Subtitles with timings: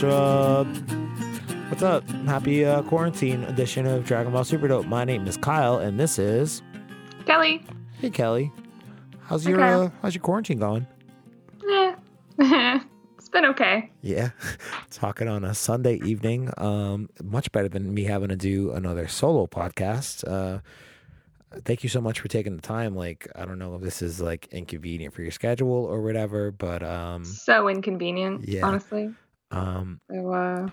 [0.00, 0.66] What's up?
[1.68, 2.08] What's up?
[2.24, 4.86] Happy uh, quarantine edition of Dragon Ball Super Dope.
[4.86, 6.62] My name is Kyle, and this is
[7.26, 7.62] Kelly.
[7.98, 8.50] Hey Kelly.
[9.20, 9.82] How's your Kyle.
[9.82, 10.86] uh, how's your quarantine going?
[11.68, 11.96] Yeah.
[13.18, 13.90] it's been okay.
[14.00, 14.30] Yeah,
[14.90, 16.50] talking on a Sunday evening.
[16.56, 20.26] Um, much better than me having to do another solo podcast.
[20.26, 20.60] Uh,
[21.66, 22.96] thank you so much for taking the time.
[22.96, 26.82] Like, I don't know if this is like inconvenient for your schedule or whatever, but
[26.82, 28.64] um, So inconvenient, Yeah.
[28.64, 29.10] honestly.
[29.50, 30.68] Um, So, uh,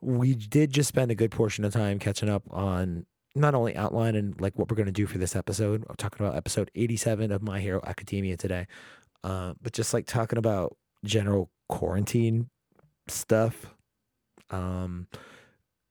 [0.00, 4.34] we did just spend a good portion of time catching up on not only outlining
[4.38, 5.84] like what we're going to do for this episode.
[5.88, 8.66] I'm talking about episode 87 of My Hero Academia today,
[9.24, 12.48] uh, but just like talking about general quarantine
[13.08, 13.74] stuff.
[14.50, 15.08] Um,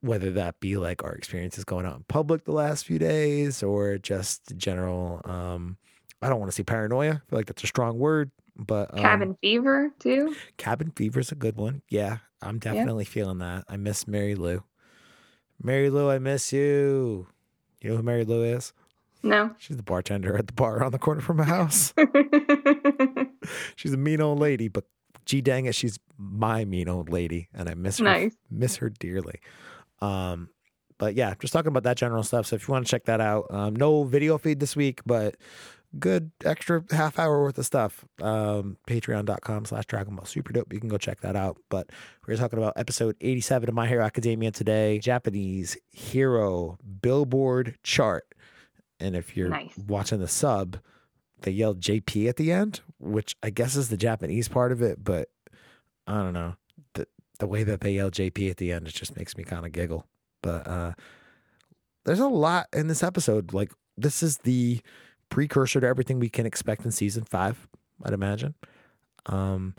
[0.02, 3.98] whether that be like our experiences going out in public the last few days or
[3.98, 5.22] just general.
[5.26, 5.78] Um,
[6.22, 7.10] I don't want to say paranoia.
[7.12, 10.36] I feel like that's a strong word, but um, cabin fever, too.
[10.58, 11.82] Cabin fever is a good one.
[11.90, 13.66] Yeah, I'm definitely feeling that.
[13.68, 14.64] I miss Mary Lou.
[15.62, 17.28] Mary Lou, I miss you.
[17.82, 18.74] You know who Mary Lou is?
[19.24, 19.56] No.
[19.58, 21.94] She's the bartender at the bar around the corner from my house.
[23.76, 24.86] she's a mean old lady, but
[25.26, 28.36] gee dang it, she's my mean old lady, and I miss her nice.
[28.50, 29.40] miss her dearly.
[30.02, 30.50] Um,
[30.98, 32.48] but yeah, just talking about that general stuff.
[32.48, 35.36] So if you want to check that out, um, no video feed this week, but
[36.00, 38.06] good extra half hour worth of stuff.
[38.22, 40.72] Um, Patreon.com slash Dragon Ball Super Dope.
[40.74, 41.58] You can go check that out.
[41.70, 41.90] But
[42.28, 45.00] we're talking about episode 87 of My Hero Academia today.
[45.00, 48.26] Japanese hero billboard chart.
[49.00, 49.78] And if you're Nice.
[49.78, 50.78] watching the sub,
[51.42, 55.04] they yelled JP at the end, which I guess is the Japanese part of it,
[55.04, 55.30] but
[56.08, 56.56] I don't know.
[56.94, 57.08] The
[57.40, 59.72] the way that they yell JP at the end, it just makes me kind of
[59.72, 60.08] giggle.
[60.42, 60.94] But uh
[62.06, 63.54] there's a lot in this episode.
[63.54, 64.80] Like this is the
[65.30, 67.68] precursor to everything we can expect in season five,
[68.04, 68.56] I'd imagine.
[69.26, 69.76] Um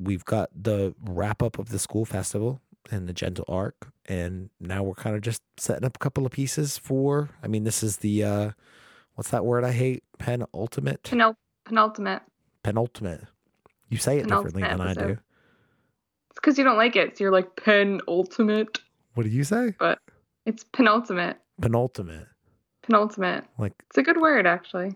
[0.00, 4.82] we've got the wrap up of the school festival and the gentle arc, and now
[4.82, 7.98] we're kind of just setting up a couple of pieces for I mean, this is
[7.98, 8.50] the uh
[9.14, 10.04] what's that word I hate?
[10.18, 11.02] Penultimate?
[11.02, 12.22] Penul- penultimate.
[12.62, 13.24] Penultimate.
[13.88, 15.18] You say it differently than Penultimate I do.
[16.30, 17.16] It's because you don't like it.
[17.18, 18.78] So you're like, penultimate.
[19.14, 19.74] What do you say?
[19.78, 19.98] But
[20.46, 21.38] it's penultimate.
[21.60, 22.26] Penultimate.
[22.88, 23.44] Penultimate.
[23.58, 24.94] Like, It's a good word, actually.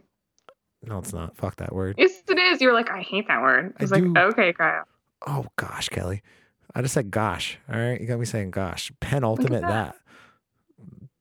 [0.82, 1.36] no, it's not.
[1.36, 1.94] Fuck that word.
[1.98, 2.60] Yes, it is.
[2.60, 3.74] You're like, I hate that word.
[3.78, 4.14] I It's like, do.
[4.16, 4.84] okay, Kyle.
[5.26, 6.22] Oh gosh, Kelly.
[6.74, 7.58] I just said gosh.
[7.72, 8.00] All right.
[8.00, 8.90] You got me saying gosh.
[9.00, 9.94] Penultimate that.
[9.94, 9.96] that.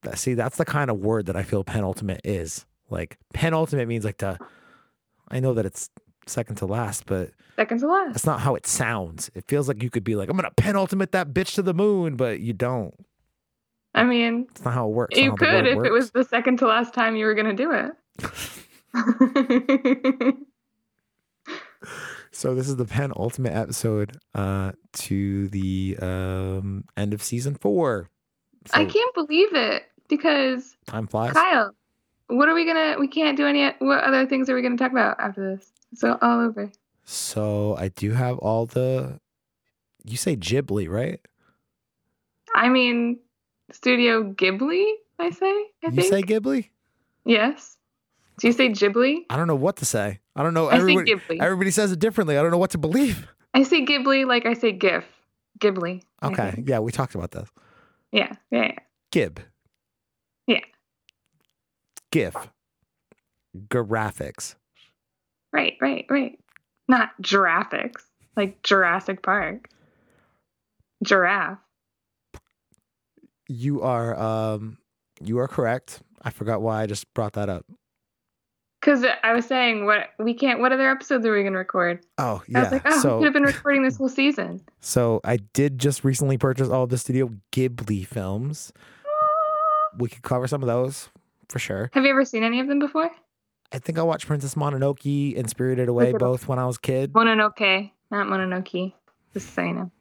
[0.03, 0.17] that.
[0.17, 2.65] See, that's the kind of word that I feel penultimate is.
[2.89, 4.37] Like penultimate means like to
[5.29, 5.89] I know that it's
[6.25, 8.13] second to last, but Second to last.
[8.13, 9.29] that's not how it sounds.
[9.35, 12.15] It feels like you could be like, I'm gonna penultimate that bitch to the moon,
[12.15, 12.93] but you don't.
[13.93, 15.17] I mean, It's not how it works.
[15.17, 17.35] You not how the could if it was the second to last time you were
[17.35, 17.91] going to do it.
[22.33, 28.09] So this is the penultimate episode uh to the um end of season four.
[28.73, 31.33] I can't believe it because time flies.
[31.33, 31.75] Kyle,
[32.27, 32.95] what are we gonna?
[32.99, 33.69] We can't do any.
[33.79, 35.71] What other things are we gonna talk about after this?
[35.93, 36.71] So all over.
[37.03, 39.19] So I do have all the.
[40.03, 41.19] You say Ghibli, right?
[42.55, 43.19] I mean,
[43.71, 44.93] Studio Ghibli.
[45.19, 45.45] I say.
[45.45, 46.07] I you think.
[46.07, 46.69] say Ghibli?
[47.25, 47.77] yes.
[48.39, 49.25] Do you say Ghibli?
[49.29, 50.19] I don't know what to say.
[50.35, 50.67] I don't know.
[50.69, 51.41] I say Everybody, Ghibli.
[51.41, 52.37] everybody says it differently.
[52.37, 53.27] I don't know what to believe.
[53.53, 55.03] I say Ghibli like I say GIF.
[55.59, 56.01] Ghibli.
[56.23, 57.49] Okay, yeah, we talked about this.
[58.11, 58.33] Yeah.
[58.49, 58.63] Yeah.
[58.63, 58.75] yeah.
[59.11, 59.41] Gib.
[60.47, 60.61] Yeah.
[62.11, 62.35] GIF.
[63.67, 64.55] Graphics.
[65.53, 65.73] Right.
[65.81, 66.05] Right.
[66.09, 66.39] Right.
[66.87, 68.03] Not giraffics
[68.35, 69.69] like Jurassic Park.
[71.03, 71.57] Giraffe.
[73.51, 74.77] You are um
[75.21, 76.01] you are correct.
[76.21, 77.65] I forgot why I just brought that up.
[78.79, 80.59] Because I was saying, what we can't.
[80.59, 82.03] What other episodes are we gonna record?
[82.17, 84.61] Oh yeah, I was like, oh, we could have been recording this whole season.
[84.79, 88.71] so I did just recently purchase all of the Studio Ghibli films.
[89.97, 91.09] We could cover some of those
[91.49, 91.89] for sure.
[91.93, 93.11] Have you ever seen any of them before?
[93.73, 96.19] I think I watched Princess Mononoke and Spirited Away Look it up.
[96.21, 97.13] both when I was a kid.
[97.13, 98.93] Mononoke, not Mononoke.
[99.33, 99.91] Just so you know.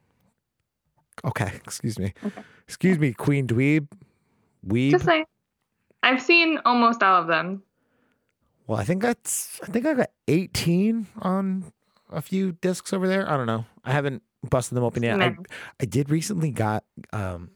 [1.25, 2.15] Okay, excuse me.
[2.25, 2.43] Okay.
[2.67, 3.89] Excuse me, Queen Dweeb.
[4.67, 4.91] Weeb.
[4.91, 5.27] Just like
[6.03, 7.63] I've seen almost all of them.
[8.67, 11.73] well, I think that's I think I got 18 on
[12.13, 13.29] a few discs over there.
[13.29, 13.65] I don't know.
[13.85, 15.21] I haven't busted them open yet.
[15.21, 15.37] I,
[15.81, 17.51] I did recently got um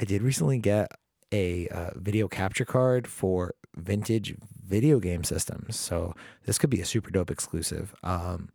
[0.00, 0.90] I did recently get
[1.32, 4.34] a uh, video capture card for vintage
[4.66, 5.78] video game systems.
[5.78, 6.14] So
[6.44, 7.94] this could be a super dope exclusive.
[8.02, 8.48] Um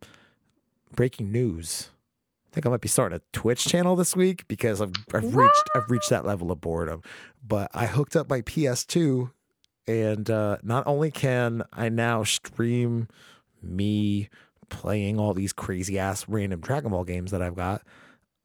[0.94, 1.90] breaking news.
[2.52, 5.70] I think I might be starting a Twitch channel this week because I've I've reached
[5.74, 7.00] I've reached that level of boredom.
[7.46, 9.30] But I hooked up my PS2
[9.88, 13.08] and uh not only can I now stream
[13.62, 14.28] me
[14.68, 17.82] playing all these crazy ass random Dragon Ball games that I've got,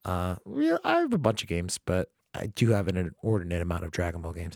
[0.05, 3.83] Uh, yeah, I have a bunch of games, but I do have an inordinate amount
[3.83, 4.55] of Dragon Ball games.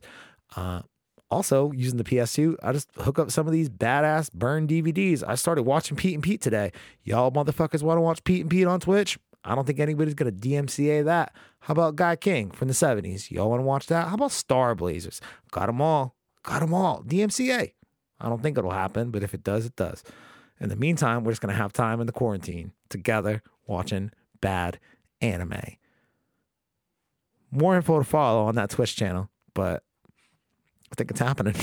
[0.56, 0.81] Uh,
[1.30, 5.24] also, using the PS2, I just hook up some of these badass burn DVDs.
[5.27, 6.71] I started watching Pete and Pete today.
[7.03, 9.18] Y'all motherfuckers want to watch Pete and Pete on Twitch?
[9.43, 11.33] I don't think anybody's gonna DMCA that.
[11.61, 13.31] How about Gaiking from the 70s?
[13.31, 14.07] Y'all want to watch that?
[14.07, 15.21] How about Star Blazers?
[15.51, 16.15] Got them all.
[16.43, 17.03] Got them all.
[17.03, 17.73] DMCA.
[18.19, 20.03] I don't think it'll happen, but if it does, it does.
[20.59, 24.11] In the meantime, we're just gonna have time in the quarantine together watching
[24.41, 24.79] bad
[25.21, 25.59] anime.
[27.51, 29.83] More info to follow on that Twitch channel, but
[30.91, 31.53] I think it's happening.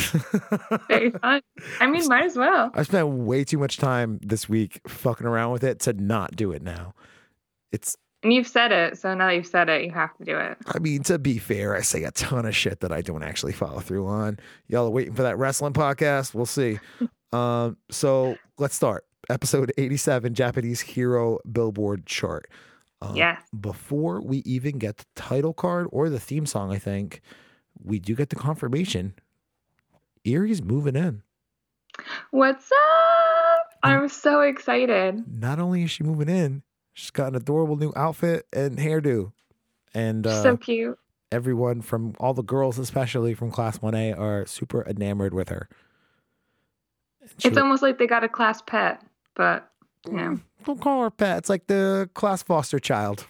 [0.89, 1.43] Very fun.
[1.81, 2.71] I mean, might as well.
[2.75, 6.53] I spent way too much time this week fucking around with it to not do
[6.53, 6.95] it now.
[7.73, 10.37] It's And you've said it, so now that you've said it, you have to do
[10.37, 10.59] it.
[10.67, 13.53] I mean, to be fair, I say a ton of shit that I don't actually
[13.53, 14.39] follow through on.
[14.69, 16.35] Y'all are waiting for that wrestling podcast.
[16.35, 16.79] We'll see.
[17.33, 19.05] um, so let's start.
[19.31, 22.51] Episode 87 Japanese Hero Billboard chart.
[23.01, 23.41] Um, Yes.
[23.59, 27.21] Before we even get the title card or the theme song, I think
[27.83, 29.15] we do get the confirmation.
[30.25, 31.23] Eri's moving in.
[32.31, 33.59] What's up?
[33.83, 35.25] I'm so excited.
[35.29, 36.63] Not only is she moving in,
[36.99, 39.33] she's got an adorable new outfit and hairdo.
[39.95, 40.99] And uh, so cute.
[41.31, 45.69] everyone from all the girls, especially from Class 1A, are super enamored with her.
[47.39, 49.03] She It's almost like they got a class pet,
[49.35, 49.71] but
[50.11, 50.37] yeah.
[50.65, 51.39] Don't call her pet.
[51.39, 53.27] It's like the class foster child.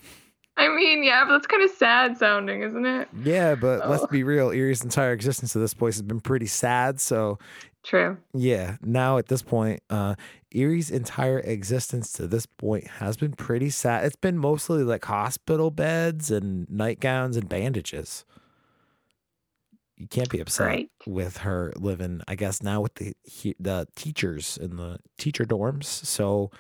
[0.56, 3.09] I mean, yeah, but that's kind of sad sounding, isn't it?
[3.23, 4.06] Yeah, but let's Oh.
[4.09, 4.50] be real.
[4.50, 7.00] Eri's entire existence to this place has been pretty sad.
[7.00, 7.38] So,
[7.84, 8.19] True.
[8.34, 10.14] yeah, now at this point, uh,
[10.54, 14.04] Eri's entire existence to this point has been pretty sad.
[14.04, 18.25] It's been mostly like hospital beds and nightgowns and bandages.
[19.96, 20.90] You can't be upset Right.
[21.06, 25.84] with her living, I guess, now with the he- the teachers in the teacher dorms.
[25.86, 26.50] So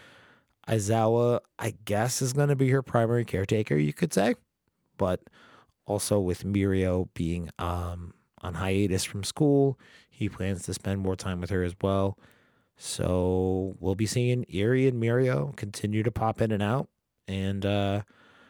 [0.66, 4.34] Aizawa, I guess, is going to be her primary caretaker, you could say.
[4.96, 5.20] But
[5.86, 8.12] also with Mirio being um,
[8.42, 9.78] on hiatus from school,
[10.18, 12.18] he plans to spend more time with her as well.
[12.76, 16.88] So we'll be seeing Eri and Mirio continue to pop in and out.
[17.26, 18.02] And uh,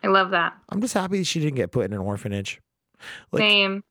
[0.03, 0.55] I love that.
[0.69, 2.61] I'm just happy she didn't get put in an orphanage.
[3.33, 3.85] Like- Same.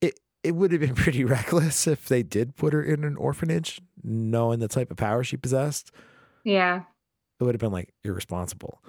[0.00, 3.80] It it would have been pretty reckless if they did put her in an orphanage,
[4.02, 5.90] knowing the type of power she possessed.
[6.44, 6.82] Yeah.
[7.40, 8.82] It would have been like irresponsible.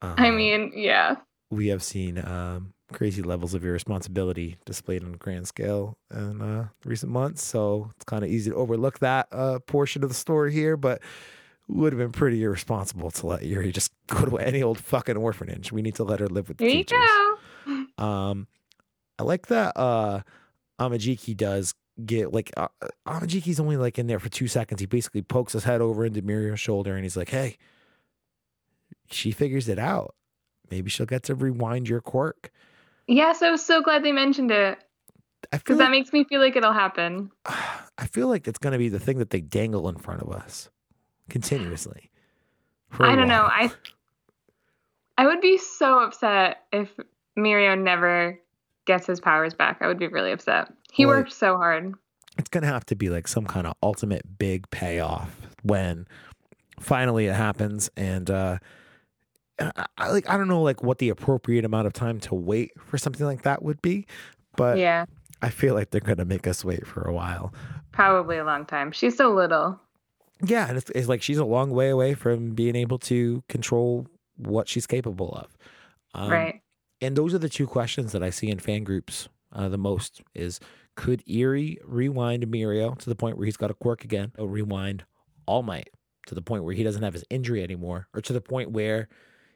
[0.00, 1.16] I Uh, mean, yeah.
[1.50, 6.68] we have seen um, crazy levels of irresponsibility displayed on a grand scale in uh,
[6.84, 7.42] recent months.
[7.42, 11.00] So it's kind of easy to overlook that uh, portion of the story here, but
[11.68, 15.72] would have been pretty irresponsible to let Yuri just go to any old fucking orphanage.
[15.72, 18.04] We need to let her live with the There you go.
[18.04, 18.46] Um,
[19.18, 20.22] I like that uh,
[20.80, 21.74] Amajiki does
[22.04, 22.68] get like uh,
[23.06, 24.80] Amajiki's only like in there for two seconds.
[24.80, 27.56] He basically pokes his head over into Mirio's shoulder and he's like, "Hey,
[29.10, 30.14] she figures it out.
[30.70, 32.50] Maybe she'll get to rewind your quirk."
[33.12, 34.78] Yes, I was so glad they mentioned it
[35.50, 37.30] because that makes me feel like it'll happen.
[37.98, 40.32] I feel like it's going to be the thing that they dangle in front of
[40.32, 40.70] us
[41.28, 42.10] continuously.
[42.98, 43.42] I don't know.
[43.44, 43.70] I
[45.18, 46.88] I would be so upset if
[47.38, 48.38] Mirio never
[48.86, 49.78] gets his powers back.
[49.82, 50.72] I would be really upset.
[50.90, 51.94] He Like- worked so hard.
[52.38, 56.06] it's gonna have to be like some kind of ultimate big payoff when
[56.80, 58.58] finally it happens and uh
[59.60, 62.72] I, I like i don't know like what the appropriate amount of time to wait
[62.78, 64.06] for something like that would be
[64.56, 65.04] but yeah,
[65.40, 67.52] i feel like they're gonna make us wait for a while
[67.92, 68.90] probably a long time.
[68.90, 69.78] She's so little.
[70.44, 74.06] yeah and it's, it's like she's a long way away from being able to control
[74.36, 75.56] what she's capable of
[76.14, 76.62] um, right.
[77.00, 80.22] and those are the two questions that I see in fan groups uh, the most
[80.34, 80.58] is
[80.96, 85.04] could Eri rewind Mirio to the point where he's got a quirk again or rewind
[85.46, 85.90] All Might
[86.26, 89.08] to the point where he doesn't have his injury anymore or to the point where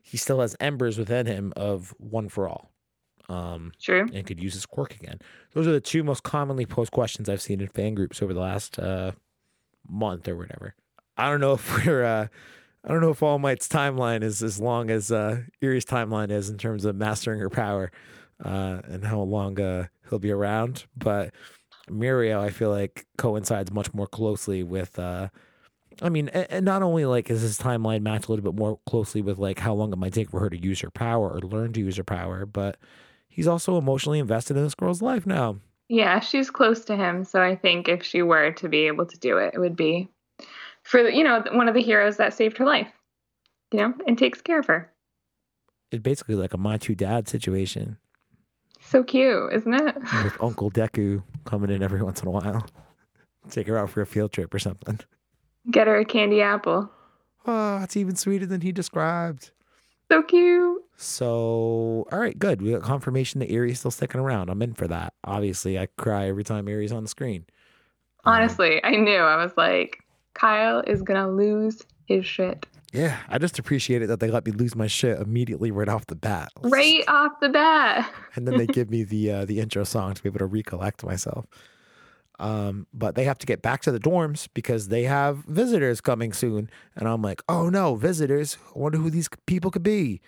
[0.06, 2.70] he still has embers within him of one for all
[3.28, 4.06] um, True.
[4.12, 5.18] and could use his quirk again
[5.52, 8.40] those are the two most commonly posed questions I've seen in fan groups over the
[8.40, 9.12] last uh,
[9.88, 10.74] month or whatever
[11.16, 12.28] I don't know if we're uh,
[12.86, 16.48] I don't know if All Might's timeline is as long as uh, Eri's timeline is
[16.48, 17.90] in terms of mastering her power
[18.44, 20.84] uh, and how long uh, he'll be around.
[20.96, 21.34] But
[21.90, 24.98] Mirio, I feel like coincides much more closely with.
[24.98, 25.28] Uh,
[26.02, 29.22] I mean, and, not only like is his timeline match a little bit more closely
[29.22, 31.72] with like how long it might take for her to use her power or learn
[31.74, 32.76] to use her power, but
[33.28, 35.58] he's also emotionally invested in this girl's life now.
[35.88, 39.18] Yeah, she's close to him, so I think if she were to be able to
[39.18, 40.08] do it, it would be
[40.82, 42.88] for you know one of the heroes that saved her life,
[43.72, 44.92] you know, and takes care of her.
[45.92, 47.98] It's basically like a my two dad situation
[48.80, 49.96] So cute, isn't it?
[50.24, 52.66] with Uncle Deku coming in every once in a while,
[53.50, 54.98] take her out for a field trip or something.
[55.70, 56.90] Get her a candy apple.
[57.46, 59.50] Oh, it's even sweeter than he described.
[60.10, 60.82] So cute.
[60.96, 62.62] So, all right, good.
[62.62, 64.48] We got confirmation that Eri's still sticking around.
[64.48, 65.12] I'm in for that.
[65.24, 67.44] Obviously, I cry every time Eri's on the screen.
[68.24, 69.18] Um, Honestly, I knew.
[69.18, 70.02] I was like,
[70.34, 74.52] Kyle is gonna lose his shit yeah, I just appreciate it that they let me
[74.52, 76.50] lose my shit immediately right off the bat.
[76.62, 78.10] right off the bat.
[78.34, 81.04] and then they give me the uh, the intro song to be able to recollect
[81.04, 81.46] myself.
[82.38, 86.32] Um, but they have to get back to the dorms because they have visitors coming
[86.32, 88.58] soon, and I'm like, oh no, visitors!
[88.74, 90.20] I wonder who these people could be.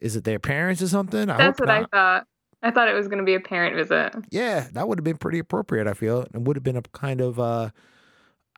[0.00, 1.28] Is it their parents or something?
[1.28, 1.82] I That's what not.
[1.82, 2.26] I thought.
[2.64, 4.14] I thought it was gonna be a parent visit.
[4.30, 5.86] Yeah, that would have been pretty appropriate.
[5.86, 7.70] I feel it would have been a kind of uh,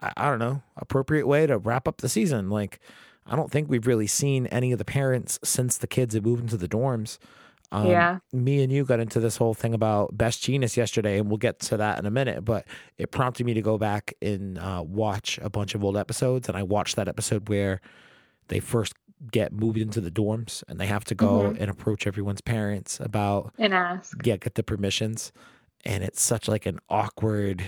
[0.01, 2.51] I, I don't know, appropriate way to wrap up the season.
[2.51, 2.81] Like,
[3.27, 6.43] I don't think we've really seen any of the parents since the kids have moved
[6.43, 7.19] into the dorms.
[7.75, 8.19] Um, Yeah.
[8.33, 11.59] Me and you got into this whole thing about Best Jeanist yesterday, and we'll get
[11.61, 12.45] to that in a minute.
[12.45, 12.67] But
[12.99, 16.57] it prompted me to go back and uh, watch a bunch of old episodes, and
[16.57, 17.81] I watched that episode where
[18.49, 18.95] they first
[19.33, 21.61] get moved into the dorms, and they have to go Mhm.
[21.61, 24.17] and approach everyone's parents about And ask.
[24.25, 25.33] yeah get the permissions
[25.87, 27.63] and it's such like an awkward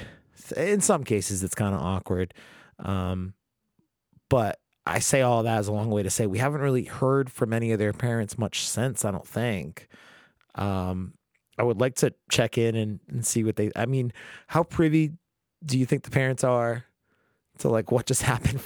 [0.56, 2.34] in some cases it's kind of awkward
[2.80, 3.32] um
[4.28, 7.30] but i say all that as a long way to say we haven't really heard
[7.30, 9.88] from any of their parents much since i don't think
[10.54, 11.12] um
[11.58, 14.12] i would like to check in and, and see what they i mean
[14.48, 15.12] how privy
[15.64, 16.84] do you think the parents are
[17.58, 18.60] to like what just happened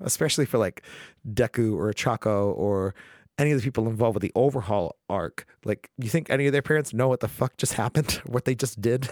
[0.00, 0.82] especially for like
[1.28, 2.94] deku or chaco or
[3.38, 6.62] any of the people involved with the overhaul arc like you think any of their
[6.62, 9.08] parents know what the fuck just happened what they just did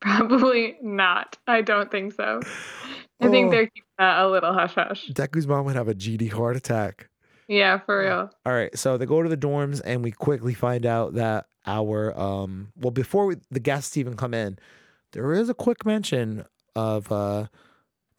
[0.00, 1.38] Probably not.
[1.46, 2.40] I don't think so.
[3.20, 3.50] I think Oh.
[3.52, 3.70] they're
[4.02, 5.08] a little hush hush.
[5.10, 7.08] deku's mom would have a gd heart attack
[7.48, 8.30] Yeah, for real.
[8.46, 12.18] all right so they go to the dorms and we quickly find out that our
[12.18, 14.58] um well before we, the guests even come in
[15.12, 16.44] there is a quick mention
[16.74, 17.46] of uh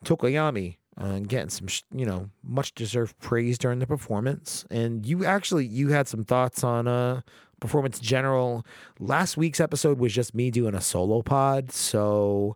[0.05, 5.25] tokoyami uh, getting some sh- you know much deserved praise during the performance and you
[5.25, 7.21] actually you had some thoughts on uh
[7.59, 8.65] performance general
[8.99, 12.55] last week's episode was just me doing a solo pod so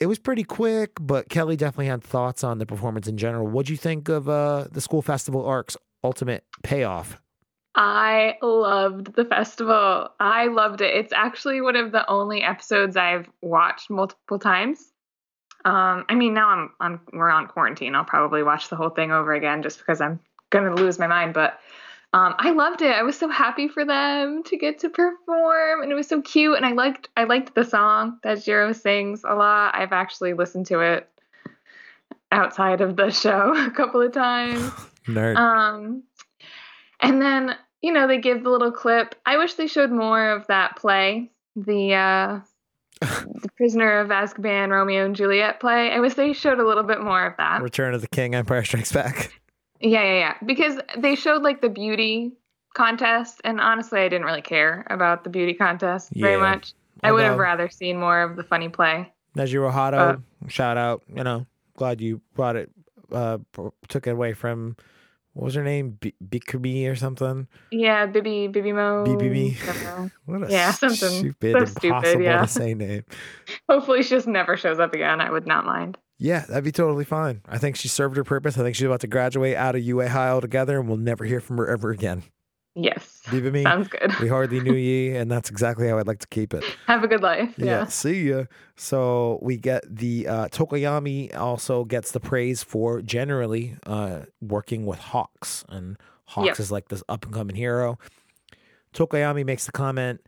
[0.00, 3.68] it was pretty quick but kelly definitely had thoughts on the performance in general what'd
[3.68, 7.18] you think of uh the school festival arc's ultimate payoff
[7.76, 10.08] I loved the festival.
[10.20, 10.94] I loved it.
[10.94, 14.92] It's actually one of the only episodes I've watched multiple times.
[15.64, 17.94] Um, I mean, now I'm on we're on quarantine.
[17.94, 20.20] I'll probably watch the whole thing over again just because I'm
[20.50, 21.34] gonna lose my mind.
[21.34, 21.58] But
[22.14, 22.92] um, I loved it.
[22.94, 26.56] I was so happy for them to get to perform, and it was so cute.
[26.56, 29.74] And I liked I liked the song that Jiro sings a lot.
[29.74, 31.10] I've actually listened to it
[32.30, 34.62] outside of the show a couple of times.
[35.08, 36.04] nerd Um,
[37.00, 39.16] and then you know they give the little clip.
[39.26, 42.40] I wish they showed more of that play, the uh,
[43.00, 45.90] the Prisoner of Azkaban, Romeo and Juliet play.
[45.90, 47.60] I wish they showed a little bit more of that.
[47.60, 49.32] return of the king empire strikes back
[49.84, 50.34] Yeah, yeah, yeah.
[50.44, 52.32] Because they showed like the beauty
[52.74, 56.40] contest, and honestly, I didn't really care about the beauty contest very Yeah.
[56.40, 56.72] much.
[57.02, 59.12] I would have rather seen more of the funny play.
[59.36, 61.02] Nejire Hado, Uh, shout out.
[61.14, 62.70] You know, glad you brought it,
[63.12, 63.38] uh,
[63.88, 64.76] took it away from,
[65.34, 65.98] what was her name?
[66.00, 67.46] B- Bikumi or something?
[67.70, 69.04] Yeah, Bibby, Bibby Mo.
[69.04, 69.56] Bibby.
[69.66, 70.12] don't.
[70.24, 72.40] What a Yeah, something stupid, so stupid, impossible yeah.
[72.42, 73.04] to say name.
[73.68, 75.20] Hopefully, she just never shows up again.
[75.20, 75.98] I would not mind.
[76.18, 77.42] Yeah, that'd be totally fine.
[77.48, 78.56] I think she served her purpose.
[78.56, 81.40] I think she's about to graduate out of UA High altogether, and we'll never hear
[81.40, 82.22] from her ever again.
[82.76, 84.12] Yes, Believe me, sounds good.
[84.20, 86.64] we hardly knew ye, and that's exactly how I'd like to keep it.
[86.88, 87.54] Have a good life.
[87.56, 87.64] Yeah.
[87.66, 87.84] Yeah.
[87.86, 88.44] see ya.
[88.76, 94.98] So we get the uh, Tokoyami also gets the praise for generally uh, working with
[94.98, 96.60] Hawks, and Hawks Yep.
[96.60, 97.96] is like this up and coming hero.
[98.92, 100.20] Tokoyami makes the comment,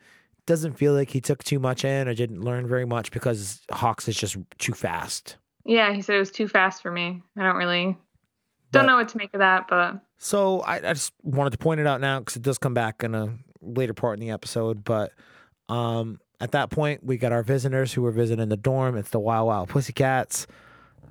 [0.46, 4.08] doesn't feel like he took too much in or didn't learn very much because Hawks
[4.08, 5.36] is just too fast.
[5.66, 7.22] Yeah, he said it was too fast for me.
[7.36, 7.96] I don't really
[8.70, 11.58] But- don't know what to make of that, but So I, I just wanted to
[11.58, 14.30] point it out now because it does come back in a later part in the
[14.30, 14.84] episode.
[14.84, 15.12] But
[15.68, 18.96] um, at that point, we got our visitors who were visiting the dorm.
[18.96, 20.46] It's the Wild Wild Pussycats.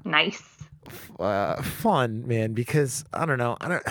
[0.05, 0.41] nice.
[1.19, 3.57] uh, fun, man, because I don't know.
[3.59, 3.83] I don't.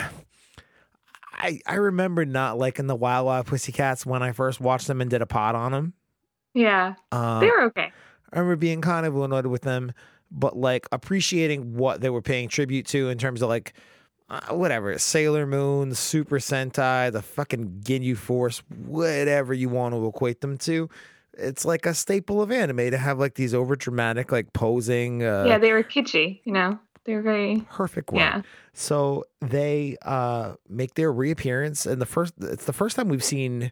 [1.32, 5.10] I I remember not liking the Wild Wild Pussycats when I first watched them and
[5.10, 5.92] did a pod on them.
[6.54, 7.90] Yeah, Uh, they were okay.
[8.32, 9.92] I remember being kind of annoyed with them,
[10.34, 13.72] but like appreciating what they were paying tribute to in terms of like
[14.28, 20.40] uh, whatever Sailor Moon, Super Sentai, the fucking Ginyu Force, whatever you want to equate
[20.40, 20.88] them to.
[21.36, 25.22] It's like a staple of anime to have like these over dramatic, like posing.
[25.22, 26.40] Uh, yeah, they were kitschy.
[26.44, 27.66] You know, they were very.
[27.70, 28.20] perfect word.
[28.20, 28.42] Yeah.
[28.72, 33.70] So they uh make their reappearance and the first it's the first time we've seen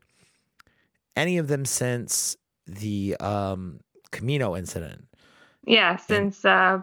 [1.17, 3.81] any of them since the um
[4.13, 5.09] Kamino incident.
[5.67, 6.81] Yeah, since uh,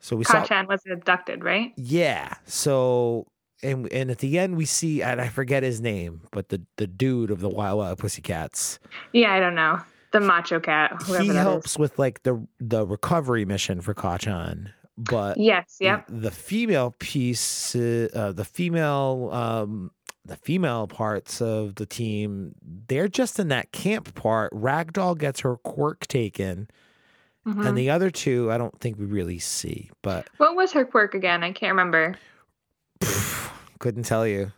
[0.00, 1.72] So we saw Kacchan was abducted, right?
[1.76, 2.34] Yeah.
[2.46, 3.26] So
[3.62, 6.86] and and at the end we see and I forget his name, but the the
[6.86, 8.78] dude of the Wild Wild Pussycats.
[9.12, 9.80] Yeah, I don't know.
[10.12, 11.42] The macho cat, whoever He that is.
[11.42, 16.04] helps with like the the recovery mission for Kacchan, but Yes, yep.
[16.08, 19.90] the female piece, uh, uh, the female, um,
[20.24, 24.52] the female parts of the team, they're just in that camp part.
[24.52, 26.68] Ragdoll gets her quirk taken,
[27.46, 27.66] Mhm.
[27.66, 29.90] and the other two, I don't think we really see.
[30.02, 31.44] But what was her quirk again?
[31.44, 32.14] I can't remember.
[33.78, 34.52] couldn't tell you.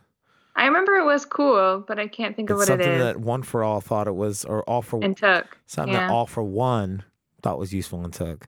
[0.55, 2.85] I remember it was cool, but I can't think of what it is.
[2.85, 5.57] something that One for All thought it was, or All for and took.
[5.67, 6.07] something yeah.
[6.07, 7.03] that All for One
[7.43, 8.47] thought was useful and took.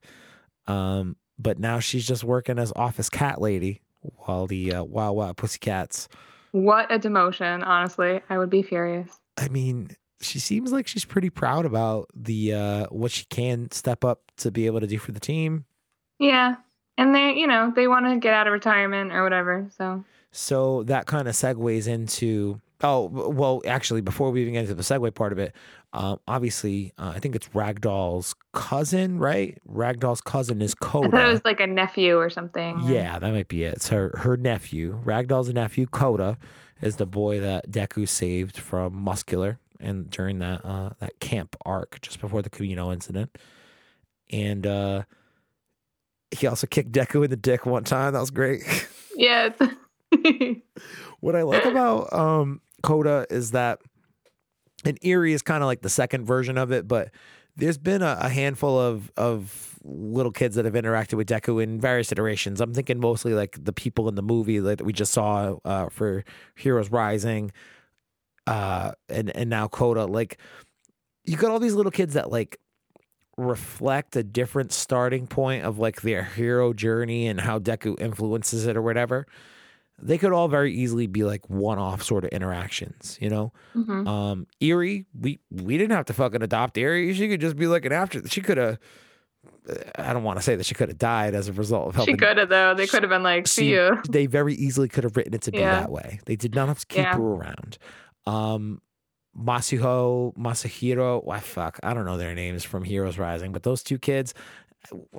[0.67, 5.37] Um, but now she's just working as office cat lady while the uh, Wild Wild
[5.37, 6.07] Pussycats.
[6.51, 8.21] What a demotion, honestly.
[8.29, 9.19] I would be furious.
[9.37, 9.91] I mean,
[10.21, 14.51] she seems like she's pretty proud about the uh, what she can step up to
[14.51, 15.65] be able to do for the team.
[16.19, 16.55] Yeah.
[16.97, 19.69] And they, you know, they want to get out of retirement or whatever.
[19.77, 24.73] So, So that kind of segues into oh well, actually, before we even get into
[24.75, 25.53] the segue part of it,
[25.93, 29.57] um, obviously, uh, I think it's Ragdoll's cousin, right?
[29.67, 31.09] Ragdoll's cousin is I Kota.
[31.09, 32.79] thought it was like a nephew or something.
[32.83, 33.75] Yeah, that might be it.
[33.75, 35.01] It's her her nephew.
[35.05, 36.37] Ragdoll's nephew, Kota,
[36.81, 42.01] is the boy that Deku saved from Muscular and during that uh that camp arc
[42.01, 43.37] just before the Kamino incident.
[44.31, 45.03] And uh
[46.31, 48.13] he also kicked Deku in the dick one time.
[48.13, 48.63] That was great.
[49.15, 49.49] Yeah.
[51.19, 53.81] what I like about um Kota is that
[54.85, 57.11] and Eri is kind of like the second version of it, but
[57.57, 61.79] there's been a, a handful of of little kids that have interacted with Deku in
[61.79, 62.61] various iterations.
[62.61, 66.23] I'm thinking mostly like the people in the movie that we just saw uh, for
[66.55, 67.51] Heroes Rising,
[68.49, 70.05] uh, and and now Kota.
[70.05, 70.37] Like
[71.25, 72.57] you got all these little kids that like
[73.37, 78.75] reflect a different starting point of like their hero journey and how Deku influences it
[78.75, 79.25] or whatever.
[80.01, 83.51] They could all very easily be like one-off sort of interactions, you know.
[83.75, 84.07] Mhm.
[84.07, 87.13] Um, Eri, we we didn't have to fucking adopt Eri.
[87.13, 88.25] She could just be like an after.
[88.27, 88.79] She could have.
[89.97, 92.15] I don't want to say that she could have died as a result of helping.
[92.15, 92.73] She could have, though.
[92.73, 94.01] They could have been like, see She- you.
[94.09, 95.81] They very easily could have written it to be Yeah.
[95.81, 96.19] that way.
[96.25, 97.15] They did not have to keep Yeah.
[97.15, 97.77] her around.
[98.29, 98.81] Um,
[99.37, 103.97] Masuho, Masahiro, why fuck, I don't know their names from Heroes Rising, but those two
[103.97, 104.33] kids,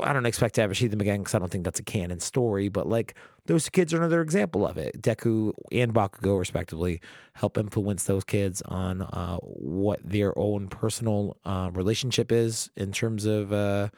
[0.00, 2.20] I don't expect to ever see them again because I don't think that's a canon
[2.20, 2.68] story.
[2.68, 3.14] But like
[3.46, 5.00] those two kids are another example of it.
[5.00, 7.00] Deku and Bakugo, respectively,
[7.34, 13.26] help influence those kids on uh, what their own personal uh, relationship is in terms
[13.26, 13.88] of uh,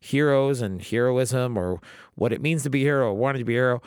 [0.00, 1.80] heroes and heroism or
[2.14, 3.82] what it means to be a hero or wanting to be a hero.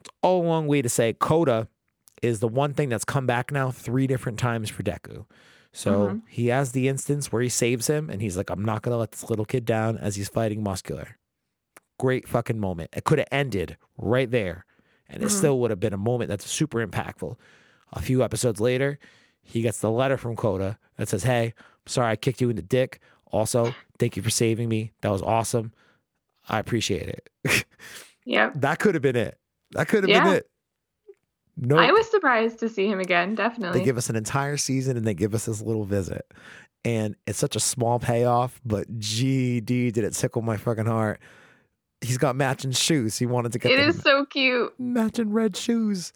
[0.00, 1.68] It's all a long way to say Kota
[2.22, 5.24] is the one thing that's come back now three different times for Deku.
[5.72, 6.22] So Mhm.
[6.28, 8.98] he has the instance where he saves him and he's like, I'm not going to
[8.98, 11.16] let this little kid down as he's fighting Muscular.
[11.98, 12.90] Great fucking moment.
[12.96, 14.64] It could have ended right there
[15.08, 15.30] and it Mhm.
[15.30, 17.36] still would have been a moment that's super impactful.
[17.92, 18.98] A few episodes later,
[19.42, 21.54] he gets the letter from Kota that says, Hey,
[21.86, 23.00] sorry I kicked you in the dick.
[23.26, 24.92] Also, thank you for saving me.
[25.02, 25.72] That was awesome.
[26.48, 27.30] I appreciate it.
[28.24, 28.50] yeah.
[28.56, 29.38] that could have been it.
[29.72, 30.24] That could have Yeah.
[30.24, 30.50] been it.
[31.62, 33.78] No, I was surprised to see him again, definitely.
[33.78, 36.26] they give us an entire season and they give us this little visit.
[36.86, 41.20] And it's such a small payoff, but GD did it tickle my fucking heart.
[42.00, 43.18] He's got matching shoes.
[43.18, 44.72] He wanted to get it is so cute.
[44.78, 46.14] matching red shoes.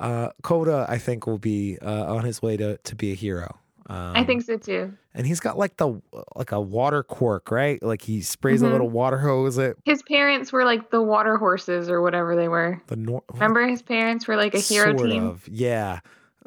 [0.00, 3.58] Uh, Kota, I think, will be uh, on his way to to be a hero.
[3.90, 4.92] Um, I think so too.
[5.14, 6.00] and he's got like the
[6.36, 7.82] like a water quirk, right?
[7.82, 8.72] Like he sprays a Mhm.
[8.72, 12.80] little water hose at His parents were like the water horses or whatever they were.
[12.86, 15.24] the nor- Remember his parents were like a hero sort team?
[15.26, 16.00] of, yeah.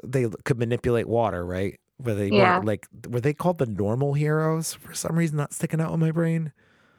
[0.04, 1.80] They could manipulate water, right?
[1.98, 2.62] Where they Yeah.
[2.64, 5.38] like were they called the normal heroes for some reason?
[5.38, 6.52] Not sticking out in my brain.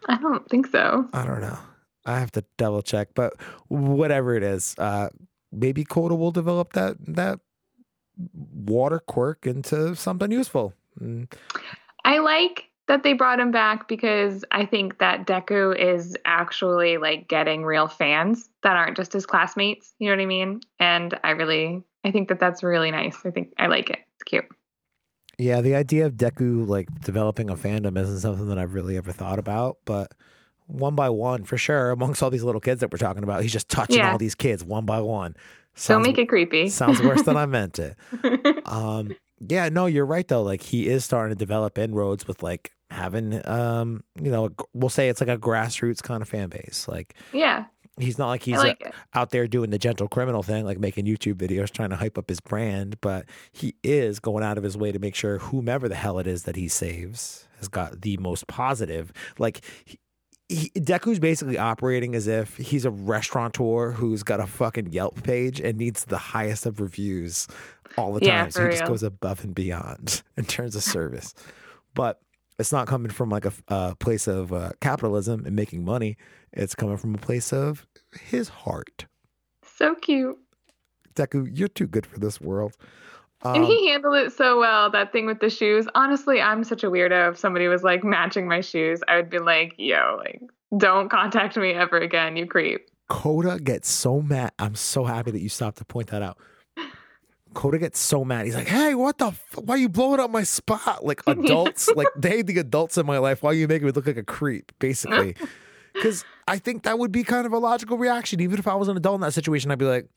[0.08, 1.08] I don't think so.
[1.14, 1.58] I don't know.
[2.04, 3.32] I have to double check, but
[3.68, 5.08] whatever it is, uh,
[5.50, 7.40] maybe Kota will develop that that
[8.34, 10.72] water quirk into something useful.
[11.00, 11.30] Mm,
[12.04, 17.28] I like that they brought him back because I think that Deku is actually like
[17.28, 19.94] getting real fans that aren't just his classmates.
[19.98, 20.60] You know what I mean?
[20.78, 23.16] And I really, I think that that's really nice.
[23.24, 24.00] I think I like it.
[24.16, 24.44] It's cute.
[25.38, 29.10] Yeah, the idea of Deku like developing a fandom isn't something that I've really ever
[29.12, 30.12] thought about, but
[30.66, 33.52] one by one, for sure, amongst all these little kids that we're talking about, he's
[33.52, 34.12] just touching Yeah.
[34.12, 35.34] all these kids one by one.
[35.86, 36.68] Don't make it creepy.
[36.70, 37.96] sounds worse than I meant it.
[38.66, 40.42] Um, yeah, no, you're right though.
[40.42, 45.08] Like he is starting to develop inroads with like having, um, you know, we'll say
[45.10, 46.86] it's like a grassroots kind of fan base.
[46.88, 47.66] Like yeah,
[47.98, 48.94] he's not like he's like it.
[49.14, 52.28] out there doing the gentle criminal thing, like making YouTube videos trying to hype up
[52.28, 55.94] his brand, but he is going out of his way to make sure whomever the
[55.94, 59.12] hell it is that he saves has got the most positive.
[59.38, 59.98] Like he,
[60.48, 65.60] he, Deku's basically operating as if he's a restaurateur who's got a fucking Yelp page
[65.60, 67.48] and needs the highest of reviews
[67.96, 68.28] all the time.
[68.28, 71.34] Yeah, so he for just goes above and beyond in terms of service.
[71.94, 72.20] but
[72.58, 76.16] it's not coming from like a, a place of uh, capitalism and making money.
[76.52, 79.06] It's coming from a place of his heart.
[79.76, 80.38] So cute.
[81.14, 82.76] Deku, you're too good for this world.
[83.44, 85.86] And Um, he handled it so well, that thing with the shoes.
[85.94, 87.32] Honestly, I'm such a weirdo.
[87.32, 90.40] If somebody was like matching my shoes, I would be like, yo, like,
[90.78, 92.88] don't contact me ever again, you creep.
[93.08, 94.52] Kota gets so mad.
[94.58, 96.38] I'm so happy that you stopped to point that out.
[97.52, 98.46] Kota gets so mad.
[98.46, 99.26] He's like, "Hey, what the?
[99.28, 101.04] F- why you blowing up my spot?
[101.04, 103.42] Like adults, like they the adults in my life.
[103.42, 104.72] Why you making me look like a creep?
[104.80, 105.36] Basically,
[105.94, 108.40] because I think that would be kind of a logical reaction.
[108.40, 110.08] Even if I was an adult in that situation, I'd be like,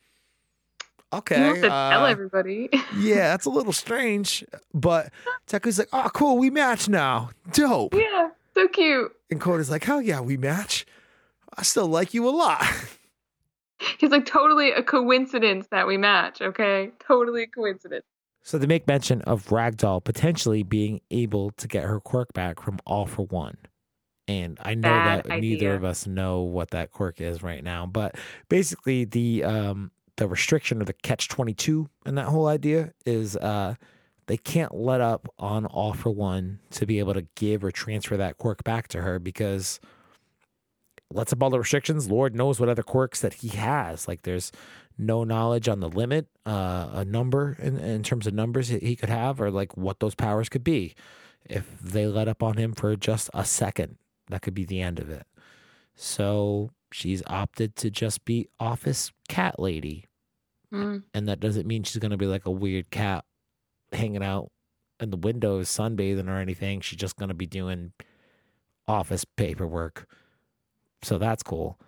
[1.14, 2.70] "Okay, you have to tell uh, everybody.
[2.98, 4.44] yeah, that's a little strange."
[4.74, 5.12] But
[5.48, 7.32] Deku's like, "Oh, cool, we match now.
[7.52, 9.14] Dope." yeah, so cute.
[9.30, 10.86] And Kota's like, "Hell yeah, we match.
[11.58, 12.66] I still like you a lot."
[14.00, 16.92] He's like, totally a coincidence that we match, okay?
[17.00, 18.06] Totally a coincidence.
[18.44, 22.80] So they make mention of Ragdoll potentially being able to get her quirk back from
[22.86, 23.58] All for One.
[24.28, 27.86] And I know Bad that neither of us know what that quirk is right now,
[27.86, 28.16] but
[28.50, 33.76] basically the um the restriction or the catch 22 in that whole idea is uh
[34.28, 38.18] they can't let up on All for One to be able to give or transfer
[38.18, 39.80] that quirk back to her because
[41.10, 42.10] lets up all the restrictions.
[42.10, 44.08] Lord knows what other quirks that he has.
[44.08, 44.52] Like there's
[44.98, 48.96] no knowledge on the limit, uh, a number in, in terms of numbers that he
[48.96, 50.94] could have, or like what those powers could be.
[51.46, 55.00] If they let up on him for just a second, that could be the end
[55.00, 55.26] of it.
[55.96, 60.07] So she's opted to just be office cat lady.
[60.74, 61.04] Mm.
[61.14, 63.24] And that doesn't mean she's going to be like a weird cat
[63.94, 64.52] hanging out
[65.00, 66.82] in the windows, sunbathing or anything.
[66.82, 67.94] She's just going to be doing
[68.88, 70.08] office paperwork.
[71.04, 71.80] So that's cool.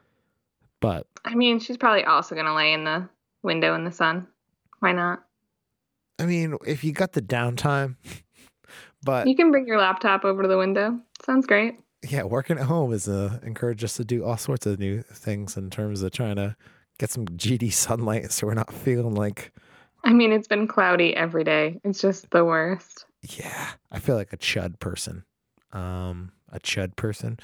[0.81, 3.09] But I mean, she's probably also going to lay in the
[3.43, 4.27] window in the sun.
[4.79, 5.23] Why not?
[6.19, 7.95] I mean, if you got the downtime,
[9.03, 10.99] but You can bring your laptop over to the window.
[11.25, 11.75] Sounds great.
[12.07, 15.57] yeah, working at home is uh, encouraged us to do all sorts of new things
[15.57, 16.55] in terms of trying to
[16.99, 19.51] get some GD sunlight so we're not feeling like,
[20.03, 21.79] I mean, it's been cloudy every day.
[21.83, 23.05] It's just the worst.
[23.21, 25.23] yeah, I feel like a chud person.
[25.73, 27.39] Um, a chud person.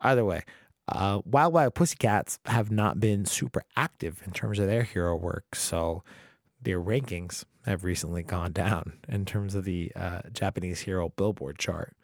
[0.00, 0.44] Either way,
[0.88, 5.54] uh, Wild Wild Pussycats have not been super active in terms of their hero work,
[5.54, 6.02] so
[6.60, 11.96] their rankings have recently gone down in terms of the uh, Japanese hero Billboard chart.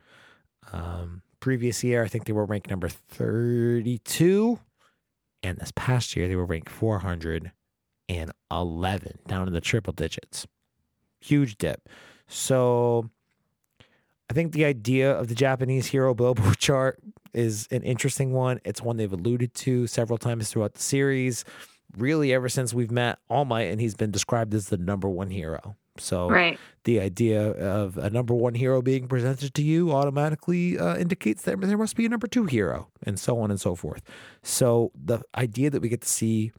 [0.73, 4.59] Um, previous year, I think they were ranked number 32.
[5.47, 7.53] And this past year, they were ranked 411,
[9.29, 10.49] down in the triple digits.
[11.21, 11.89] Huge dip.
[12.27, 13.11] So
[14.29, 17.01] I think the idea of the Japanese hero Billboard chart
[17.33, 18.61] is an interesting one.
[18.65, 21.45] It's one they've alluded to several times throughout the series.
[21.97, 25.31] Really, ever since we've met All Might, and he's been described as the number one
[25.31, 25.77] hero.
[26.01, 26.59] So Right.
[26.85, 31.61] the idea of a number one hero being presented to you automatically uh, indicates that
[31.61, 34.03] there must be a number two hero, and so on and so forth.
[34.43, 36.53] So the idea that we get to see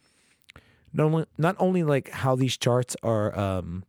[0.93, 3.84] not only not only like how these charts are um,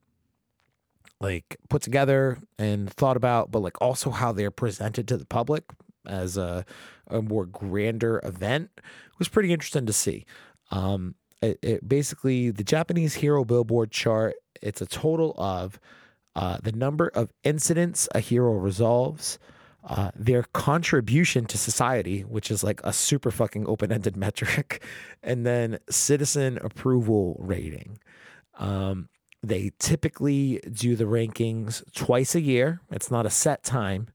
[1.21, 5.65] like put together and thought about, but like also how they're presented to the public
[6.07, 6.65] as a
[7.09, 8.71] a more grander event
[9.19, 10.25] was pretty interesting to see.
[10.71, 14.35] Um, it, it basically the Japanese hero billboard chart.
[14.63, 15.79] It's a total of
[16.35, 19.39] uh, the number of incidents a hero resolves,
[19.85, 24.85] uh, their contribution to society, which is like a super fucking open ended metric,
[25.23, 27.99] and then citizen approval rating.
[28.59, 29.09] Um,
[29.43, 32.81] they typically do the rankings twice a year.
[32.91, 34.09] It's not a set time,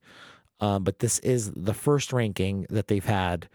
[0.60, 3.50] um, but this is the first ranking that they've had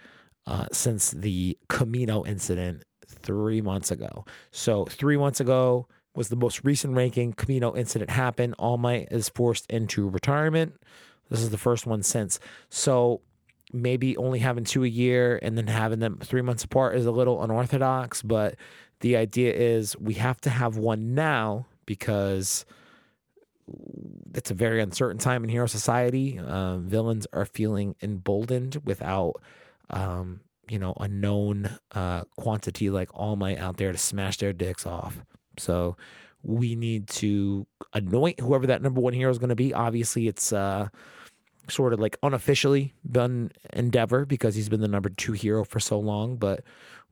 [0.46, 4.24] uh, since the Kamino incident three months ago.
[4.50, 7.32] So, three months ago was the most recent ranking.
[7.32, 8.54] Kamino incident happened.
[8.58, 10.74] All Might is forced into retirement.
[11.30, 12.40] This is the first one since.
[12.70, 13.20] So,
[13.72, 17.10] maybe only having two a year and then having them three months apart is a
[17.10, 18.56] little unorthodox, but
[19.00, 22.64] the idea is we have to have one now because
[24.34, 26.38] it's a very uncertain time in hero society.
[26.38, 29.34] Uh, villains are feeling emboldened without,
[29.90, 34.52] um, you know, a known uh, quantity like All Might out there to smash their
[34.52, 35.22] dicks off.
[35.58, 35.96] So
[36.42, 39.74] we need to anoint whoever that number one hero is going to be.
[39.74, 40.88] Obviously, it's uh,
[41.68, 45.98] sort of like unofficially done Endeavor because he's been the number two hero for so
[45.98, 46.62] long, but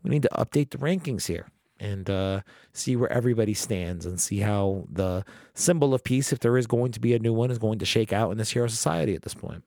[0.03, 2.41] we need to update the rankings here and uh,
[2.73, 6.93] see where everybody stands and see how the symbol of peace, if there is going
[6.93, 9.23] to be a new one, is going to shake out in this hero society at
[9.23, 9.63] this point.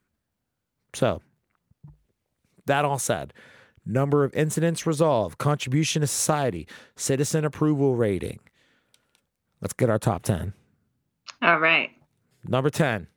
[0.94, 1.22] So
[2.65, 3.34] that all said,
[3.86, 8.39] number of incidents resolved, contribution to society, citizen approval rating.
[9.62, 10.54] Let's get our top 10.
[11.41, 11.91] All right.
[12.48, 13.08] Number 10,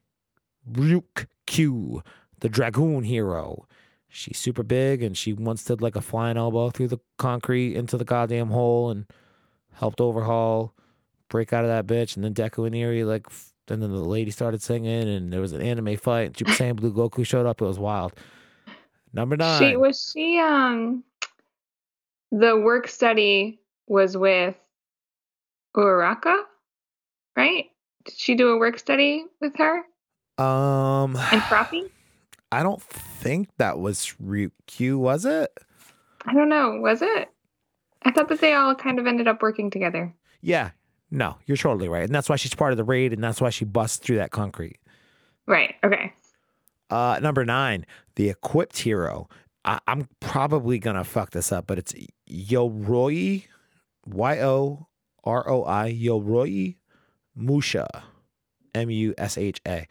[0.73, 2.03] Ryuk Q,
[2.41, 3.67] the Dragoon hero.
[4.09, 7.97] She's super big and she once did like a flying elbow through the concrete into
[7.97, 9.07] the goddamn hole and
[9.75, 10.75] helped overhaul,
[11.29, 12.17] break out of that bitch.
[12.17, 13.27] And then Deku and Eri, like,
[13.69, 16.27] and then the lady started singing and there was an anime fight.
[16.27, 17.63] And Super Saiyan Blue Goku showed up.
[17.63, 18.13] It was wild.
[19.15, 19.63] Number nine.
[19.63, 21.05] She was she um
[22.31, 24.57] the work study was with
[25.77, 26.37] Uraraka,
[27.37, 27.67] right?
[28.05, 29.79] Did she do a work study with her
[30.43, 31.91] um, and Froppy?
[32.53, 35.51] I don't think that was Ryukyu, was it?
[36.27, 36.79] I don't know.
[36.81, 37.29] Was it?
[38.03, 40.13] I thought that they all kind of ended up working together.
[40.43, 40.71] Yeah.
[41.11, 42.05] No, you're totally right.
[42.05, 44.31] And that's why she's part of the raid and that's why she busts through that
[44.33, 44.79] concrete.
[45.47, 45.75] Right.
[45.85, 46.13] Okay.
[46.91, 49.29] Uh, number nine, the equipped hero.
[49.65, 51.95] I- I'm probably gonna fuck this up, but it's
[52.31, 53.45] Yoroi,
[54.07, 54.87] Y O
[55.25, 56.77] R O I, Yoroi
[57.35, 58.05] Musha,
[58.75, 59.87] M U S H A,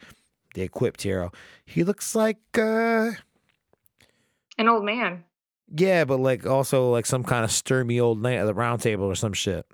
[0.54, 1.30] the equipped hero.
[1.64, 3.12] He looks like, uh,
[4.58, 5.24] An old man.
[5.74, 9.04] yeah, but like also like some kind of sturmy old knight at the round table
[9.06, 9.66] or some shit.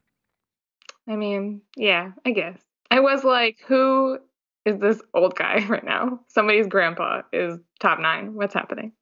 [1.06, 2.58] I mean, yeah, I guess.
[2.90, 4.18] I was like, who
[4.64, 6.20] is this old guy right now?
[6.28, 8.34] Somebody's grandpa is top nine.
[8.34, 8.92] What's happening?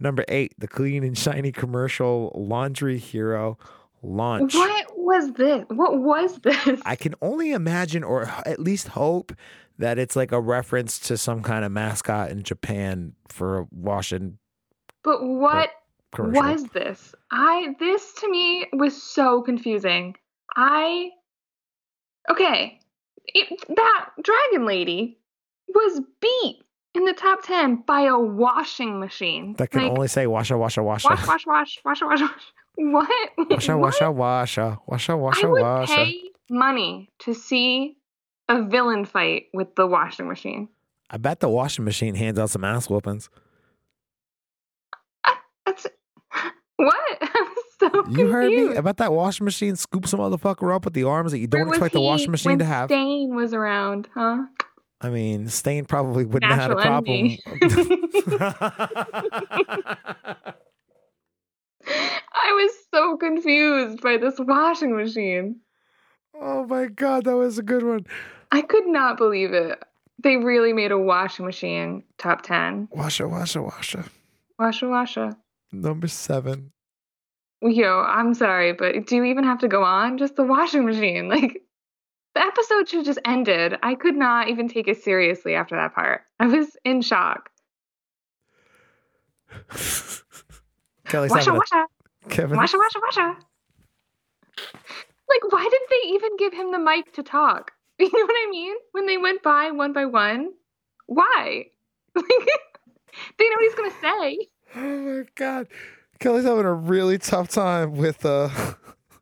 [0.00, 3.56] Number eight, the clean and shiny commercial laundry hero
[4.02, 4.54] launch.
[4.54, 5.64] What was this?
[5.68, 6.80] What was this?
[6.84, 9.32] I can only imagine or at least hope
[9.78, 14.38] that it's like a reference to some kind of mascot in Japan for a washing
[15.02, 15.70] but what
[16.14, 16.42] commercial.
[16.42, 17.14] was this?
[17.30, 20.14] I this to me was so confusing.
[20.56, 21.10] I
[22.30, 22.78] okay,
[23.26, 25.18] it, that dragon lady
[25.68, 26.60] was beat
[26.94, 29.54] in the top ten by a washing machine.
[29.58, 31.10] that can Like, only say washa washa washa.
[31.10, 32.30] wash, wash, wash, wash, wash, wash.
[32.76, 33.08] What?
[33.38, 35.94] Washa washa, washa washa washa I would washa.
[35.94, 37.96] pay money to see
[38.48, 40.68] a villain fight with the washing machine.
[41.10, 43.28] I bet the washing machine hands out some ass whoopings.
[45.24, 45.32] Uh,
[45.66, 45.86] that's
[46.76, 46.94] what?
[47.20, 47.46] I'm
[47.78, 48.18] so confused.
[48.18, 48.76] You heard me?
[48.76, 51.68] I bet that washing machine scoops some motherfucker up with the arms that you don't
[51.68, 52.88] expect the washing machine to have.
[52.88, 54.44] Stain was around, huh?
[55.00, 57.36] I mean, Stain probably wouldn't have had a problem.
[61.86, 65.60] I was so confused by this washing machine.
[66.40, 68.06] oh my god, that was a good one.
[68.50, 69.82] I could not believe it.
[70.22, 72.88] They really made a washing machine top 10.
[72.94, 74.08] Washa washa washa.
[74.60, 75.36] Washa washa.
[75.72, 76.70] Number seven.
[77.60, 80.18] Yo, I'm sorry, but do you even have to go on?
[80.18, 81.28] Just the washing machine.
[81.28, 81.62] Like,
[82.34, 83.76] the episode should have just ended.
[83.82, 86.22] I could not even take it seriously after that part.
[86.40, 87.48] I was in shock.
[91.06, 91.84] Kelly's Washa having a, washa.
[92.28, 92.58] Kevin.
[92.58, 93.36] Washa, washa, washa.
[95.28, 97.72] Like, why did they even give him the mic to talk?
[97.96, 98.74] You know what I mean?
[98.90, 100.50] When they went by one by one,
[101.06, 101.66] why?
[102.16, 102.26] Like,
[103.38, 104.48] they know what he's gonna say.
[104.74, 105.68] Oh my god.
[106.18, 108.48] Kelly's having a really tough time with uh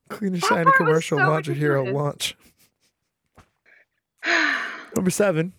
[0.08, 2.34] clean and shiny commercial so laundry hero launch.
[4.96, 5.52] Number seven.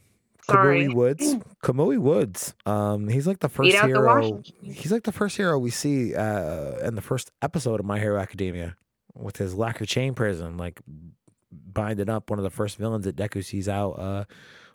[0.45, 0.85] Sorry.
[0.87, 1.35] Kamui Woods.
[1.63, 2.53] Kamui Woods.
[2.65, 4.41] Um, he's like the first out the hero.
[4.61, 8.19] He's like the first hero we see uh in the first episode of My Hero
[8.19, 8.75] Academia
[9.15, 10.81] with his lacquer chain prison, like
[11.51, 14.25] binding up one of the first villains that Deku sees out uh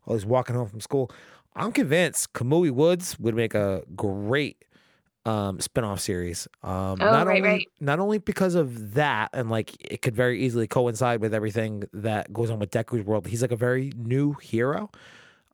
[0.05, 1.11] while he's walking home from school.
[1.55, 4.65] I'm convinced Kamui Woods would make a great
[5.27, 6.49] um spin-off series.
[6.63, 7.69] Um Oh, not right, only right.
[7.81, 12.33] not only because of that and like it could very easily coincide with everything that
[12.33, 13.27] goes on with Deku's world.
[13.27, 14.91] He's like a very new hero.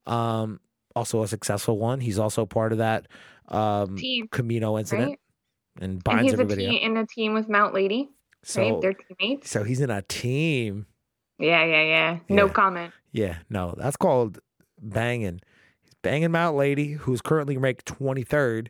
[0.07, 0.61] Um
[0.97, 2.01] also a successful one.
[2.01, 3.09] He's also part of that
[3.49, 5.21] um Team, Kamino incident right?
[5.81, 8.11] and And binds he's a everybody team in a team with Mount Lady,
[8.43, 8.81] So right?
[8.81, 9.51] They're teammates.
[9.51, 10.87] so he's in a team.
[11.38, 12.19] Yeah, yeah, yeah.
[12.29, 12.53] No Yeah.
[12.53, 12.95] comment.
[13.12, 14.38] Yeah, no, that's called
[14.81, 15.40] banging.
[15.83, 18.69] He's banging Mount Lady, who's currently ranked 23rd,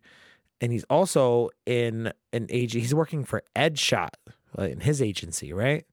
[0.60, 2.72] and he's also in an age.
[2.72, 4.10] He's working for Edgeshot
[4.58, 5.84] uh, in his agency, right?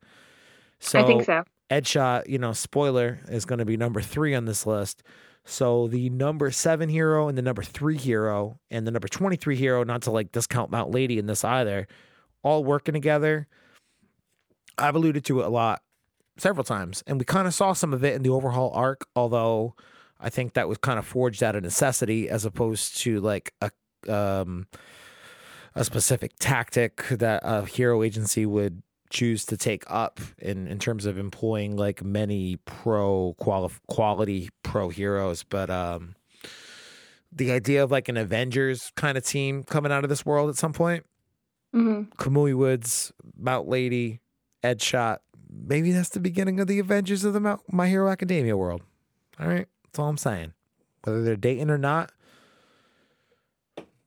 [0.80, 1.44] So I think so.
[1.70, 5.04] Edgeshot, you know, spoiler is going to be number three on this list.
[5.46, 9.84] So the number seven hero and the number three hero and the number 23 hero,
[9.84, 11.88] not to like discount Mount Lady in this either,
[12.44, 13.48] all working together.
[14.78, 15.82] I've alluded to it a lot
[16.38, 19.76] several times, and we kind of saw some of it in the overhaul arc, although
[20.20, 23.72] I think that was kind of forged out of necessity as opposed to like a
[24.08, 24.68] um
[25.76, 31.06] a specific tactic that a hero agency would choose to take up in in terms
[31.06, 36.16] of employing like many pro quali- quality pro heroes but um
[37.32, 40.58] the idea of like an Avengers kind of team coming out of this world at
[40.58, 41.06] some point.
[41.72, 44.20] hmm Kamui Woods, Mount Lady,
[44.64, 45.20] Edgeshot.
[45.50, 48.82] Maybe that's the beginning of the Avengers of the Mount, My Hero Academia world.
[49.40, 50.54] All right, that's all I'm saying.
[51.04, 52.12] Whether they're dating or not,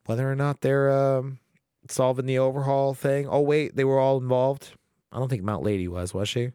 [0.06, 1.38] whether or not they're um,
[1.88, 3.26] solving the overhaul thing.
[3.28, 4.72] Oh wait, they were all involved.
[5.14, 6.50] I don't think Mount Lady was, was she?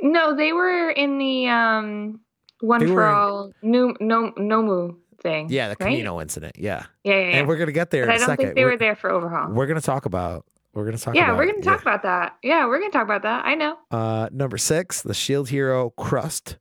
[0.00, 2.20] No, they were in the um
[2.60, 5.48] one for in- all new no Nomu thing.
[5.50, 5.98] Yeah, the right?
[5.98, 6.56] Kamino incident.
[6.58, 7.36] Yeah, Yeah, yeah, yeah.
[7.38, 8.44] and we're gonna get there I a don't second.
[8.46, 9.50] think they we're, were there for overhaul.
[9.52, 10.44] we're gonna talk about.
[10.74, 11.16] We're gonna talk.
[11.16, 12.36] yeah, about, we're gonna talk about that.
[12.42, 13.44] Yeah, we're gonna talk about that.
[13.44, 13.76] I know.
[13.90, 16.58] Uh, number six, the Shield hero Crust,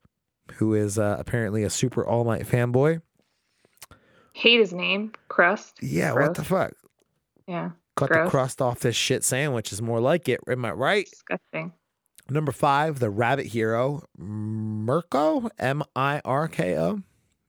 [0.55, 3.01] who is uh, apparently a super All Might fanboy.
[4.33, 5.77] Hate his name, Crust.
[5.81, 6.73] Yeah, what the fuck?
[7.47, 10.39] Yeah, Cut the crust off this shit sandwich is more like it.
[10.47, 11.05] Am I right?
[11.09, 11.73] disgusting.
[12.29, 17.01] Number five, the Rabbit hero Mirko, M I R K O.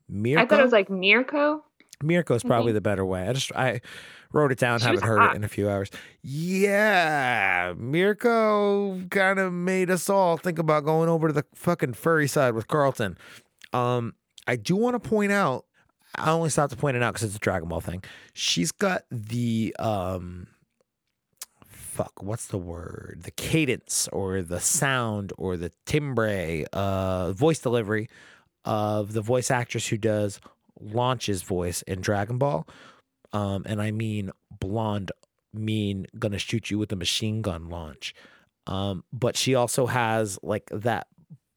[0.09, 0.43] Mirko.
[0.43, 1.65] I thought it was like Mirko.
[2.03, 2.77] Mirko is probably Mhm.
[2.77, 3.27] the better way.
[3.29, 3.81] I just I
[4.33, 5.33] wrote it down, She haven't heard hot.
[5.33, 5.91] it in a few hours.
[6.23, 12.29] Yeah, Mirko kind of made us all think about going over to the fucking furry
[12.29, 13.19] side with Carlton.
[13.73, 14.15] Um,
[14.47, 15.65] I do want to point out.
[16.19, 18.03] I only stopped to point it out because it's a Dragon Ball thing.
[18.35, 20.49] She's got the um,
[21.99, 23.23] fuck, what's the word?
[23.25, 28.09] The cadence or the sound or the timbre, uh, voice delivery
[28.65, 30.41] of the voice actress who does
[30.81, 32.69] Launch's voice in Dragon Ball.
[33.33, 35.11] Um, and I mean blonde,
[35.53, 38.15] mean gonna shoot you with a machine gun launch.
[38.67, 41.09] Um, but she also has like that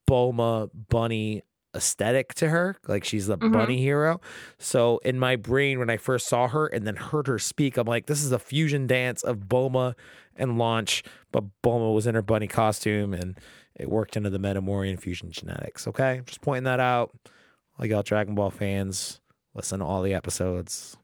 [0.10, 1.44] Bulma bunny
[1.76, 2.78] aesthetic to her.
[2.88, 3.54] Like she's the Mhm.
[3.54, 4.20] bunny hero.
[4.58, 7.88] So in my brain, when I first saw her and then heard her speak, I'm
[7.88, 9.94] like, this is a fusion dance of Bulma
[10.36, 13.40] and Launch, but Bulma was in her bunny costume and
[13.76, 15.88] it worked into the Metamorian fusion genetics.
[15.88, 16.22] Okay.
[16.26, 17.12] Just pointing that out.
[17.80, 19.22] All y'all Dragon Ball fans,
[19.54, 20.98] listen to all the episodes.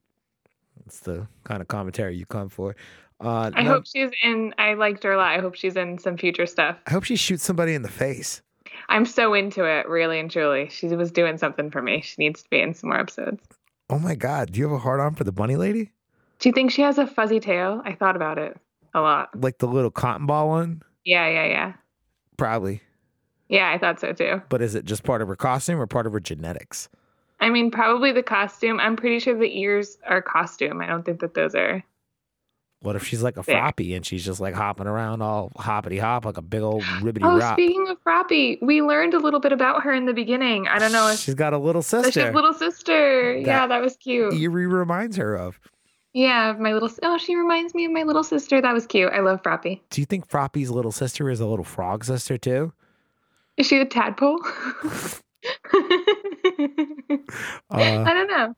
[0.86, 2.76] It's the kind of commentary you come for.
[3.20, 4.54] Uh, I no- hope she's in.
[4.60, 5.32] I liked her a lot.
[5.32, 6.78] I hope she's in some future stuff.
[6.86, 8.42] I hope she shoots somebody in the face.
[8.90, 10.70] I'm so into it, really and truly.
[10.70, 12.02] She was doing something for me.
[12.02, 13.44] She needs to be in some more episodes.
[13.90, 14.52] Oh my God.
[14.52, 15.92] Do you have a hard on for the bunny lady?
[16.40, 17.82] Do you think she has a fuzzy tail?
[17.86, 18.58] I thought about it
[18.94, 19.30] a lot.
[19.40, 20.82] Like the little cotton ball one?
[21.04, 21.74] Yeah, yeah, yeah.
[22.38, 22.82] Probably.
[23.50, 24.42] Yeah, I thought so too.
[24.50, 26.90] But is it just part of her costume or part of her genetics?
[27.40, 28.80] I mean, probably the costume.
[28.80, 30.82] I'm pretty sure the ears are costume.
[30.82, 31.84] I don't think that those are.
[32.82, 36.26] What if she's like a froppy and she's just like hopping around all hoppity hop
[36.26, 37.54] like a big old ribbity Oh, rock?
[37.56, 40.68] speaking of froppy, we learned a little bit about her in the beginning.
[40.68, 42.32] I don't know if She's got a little so she's sister.
[42.34, 43.36] little sister.
[43.36, 44.34] yeah, That that was cute.
[44.36, 45.60] Eri reminds her of.
[46.14, 46.90] yeah, my little.
[47.04, 48.62] Oh, she reminds me of my little sister.
[48.62, 49.12] That was cute.
[49.12, 49.82] I love Froppy.
[49.90, 52.74] Do you think Froppy's little sister is a little frog sister too?
[53.58, 54.40] Is she a tadpole?
[55.70, 56.44] Uh,
[57.72, 58.56] I don't know.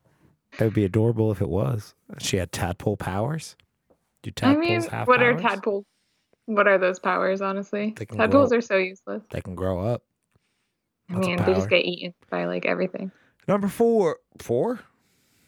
[0.58, 1.94] That would be adorable if it was.
[2.18, 3.56] She had tadpole powers.
[4.22, 5.84] Do I mean, have what are tadpoles?
[6.46, 7.40] What are those powers?
[7.40, 9.22] Honestly, tadpoles grow- are so useless.
[9.30, 10.02] They can grow up.
[11.08, 13.10] I That's a mean, they just get eaten by like everything.
[13.48, 14.18] Number four.
[14.38, 14.80] Four?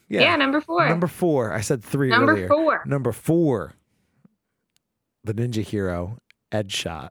[0.09, 0.89] Yeah, number four.
[0.89, 1.53] Number four.
[1.53, 2.49] I said three Number earlier.
[2.49, 2.83] four.
[2.87, 3.75] Number four.
[5.25, 6.19] The ninja hero,
[6.51, 7.11] Edgeshot.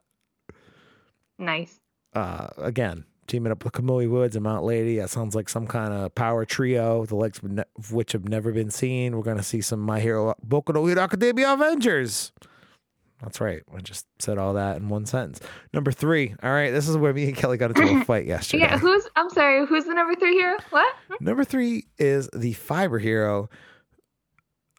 [1.38, 1.80] Nice.
[2.14, 4.98] Uh, again, teaming up with Kamui Woods and Mount Lady.
[4.98, 8.70] That sounds like some kind of power trio, the likes of which have never been
[8.70, 9.16] seen.
[9.16, 12.30] We're going to see some My Hero Boku no Hero Academia Avengers.
[13.22, 13.62] That's right.
[13.74, 15.40] I just said all that in one sentence.
[15.72, 16.34] Number three.
[16.42, 16.72] All right.
[16.72, 18.64] This is where me and Kelly got into a fight yesterday.
[18.64, 19.08] Yeah, who's?
[19.16, 19.64] I'm sorry.
[19.66, 20.58] Who's the number three hero?
[20.70, 20.94] What?
[21.20, 23.48] Number three is the Fiber Hero.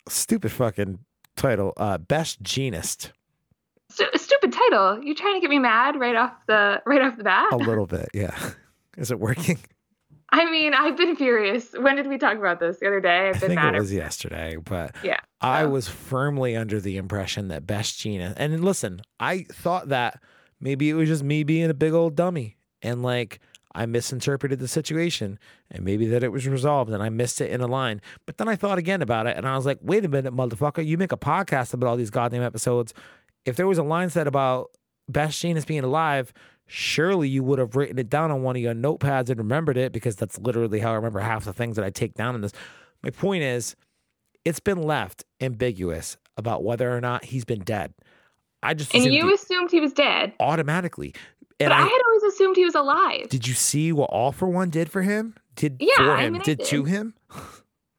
[0.07, 0.99] Stupid fucking
[1.35, 1.73] title.
[1.77, 3.11] Uh, Best Jeanist.
[3.93, 5.03] Stu- stupid title.
[5.03, 7.51] You trying to get me mad right off the right off the bat?
[7.51, 8.35] A little bit, yeah.
[8.97, 9.59] Is it working?
[10.31, 11.73] I mean, I've been furious.
[11.79, 12.79] When did we talk about this?
[12.79, 13.29] The other day.
[13.29, 13.75] I've I think mad.
[13.75, 15.69] it was yesterday, but Yeah, I so.
[15.69, 18.33] was firmly under the impression that Best Jeanist.
[18.37, 20.19] And listen, I thought that
[20.59, 23.39] maybe it was just me being a big old dummy, and like
[23.75, 25.37] I misinterpreted the situation,
[25.69, 28.01] and maybe that it was resolved, and I missed it in a line.
[28.25, 30.83] But then I thought again about it, and I was like, wait a minute, motherfucker!
[30.83, 32.93] You make a podcast about all these goddamn episodes.
[33.45, 34.71] If there was a line said about
[35.09, 36.31] Best Jeanist being alive,
[36.65, 39.91] surely you would have written it down on one of your notepads and remembered it
[39.91, 42.53] because that's literally how I remember half the things that I take down in this.
[43.01, 43.75] My point is,
[44.45, 47.93] it's been left ambiguous about whether or not he's been dead.
[48.61, 51.13] I just and assumed you he- assumed he was dead, automatically.
[51.59, 53.27] but I, I, had always assumed he was alive.
[53.29, 55.35] did you see what All for One did for him?
[55.55, 56.33] Did Yeah, for I him?
[56.33, 56.67] mean, I did, did.
[56.67, 57.13] to him?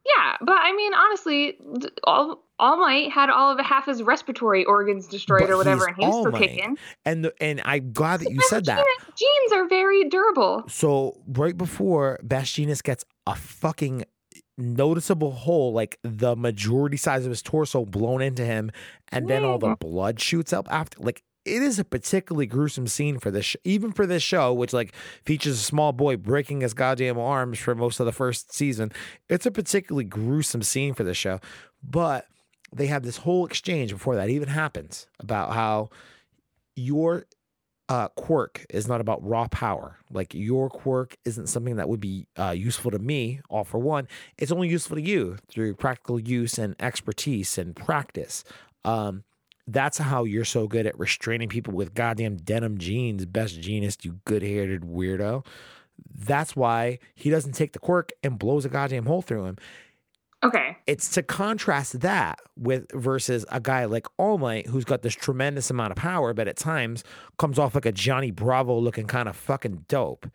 [0.06, 1.58] yeah, but I mean, honestly,
[2.04, 5.96] all All Might had all of half his respiratory organs destroyed But or whatever, and
[5.96, 6.38] he was still Might.
[6.38, 6.78] kicking.
[7.04, 8.76] And the, and I'm glad that you said that.
[8.76, 10.64] Genes, genes are very durable.
[10.68, 14.04] So right before Best Jeanist gets a fucking
[14.56, 18.70] noticeable hole, like the majority size of his torso blown into him,
[19.10, 21.02] and then all the blood shoots up after.
[21.02, 24.72] Like it is a particularly gruesome scene for this, sh- even for this show, which
[24.72, 24.94] like
[25.24, 28.92] features a small boy breaking his goddamn arms for most of the first season.
[29.28, 31.40] It's a particularly gruesome scene for this show,
[31.82, 32.26] but
[32.74, 35.90] they have this whole exchange before that even happens about how
[36.76, 37.24] your
[37.88, 39.98] uh, quirk is not about raw power.
[40.10, 44.08] Like your quirk isn't something that would be uh, useful to me, all for one.
[44.38, 48.42] It's only useful to you through practical use and expertise and practice.
[48.84, 49.24] Um,
[49.66, 54.20] that's how you're so good at restraining people with goddamn denim jeans, best Jeanist, you
[54.24, 55.46] good haired weirdo.
[56.12, 59.58] That's why he doesn't take the quirk and blows a goddamn hole through him
[60.44, 60.76] Okay.
[60.86, 65.70] it's to contrast that with versus a guy like All Might who's got this tremendous
[65.70, 67.02] amount of power, but at times
[67.38, 70.26] comes off like a Johnny Bravo looking kind of fucking dope.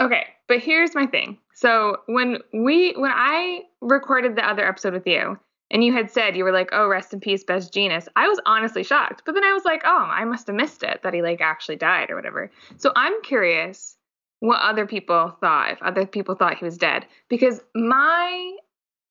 [0.00, 1.38] Okay, but here's my thing.
[1.54, 5.38] So when we when I recorded the other episode with you
[5.70, 8.40] and you had said you were like, "Oh, rest in peace, best Jeanist." I was
[8.46, 9.22] honestly shocked.
[9.24, 11.76] But then I was like, "Oh, I must have missed it that he like actually
[11.76, 13.96] died or whatever." So I'm curious
[14.40, 18.56] what other people thought if other people thought he was dead because my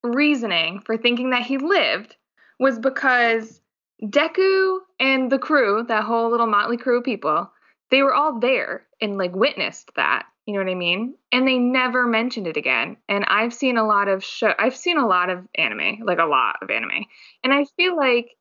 [0.02, 2.16] reasoning for thinking that he lived
[2.58, 3.60] was because
[4.02, 7.50] Deku and the crew, that whole little motley crew of people,
[7.90, 10.26] they were all there and like witnessed that.
[10.46, 11.14] You know what I mean?
[11.32, 12.98] And they never mentioned it again.
[13.08, 16.24] And I've seen a lot of show I've seen a lot of anime, like a
[16.24, 17.04] lot of anime.
[17.42, 18.36] And I feel like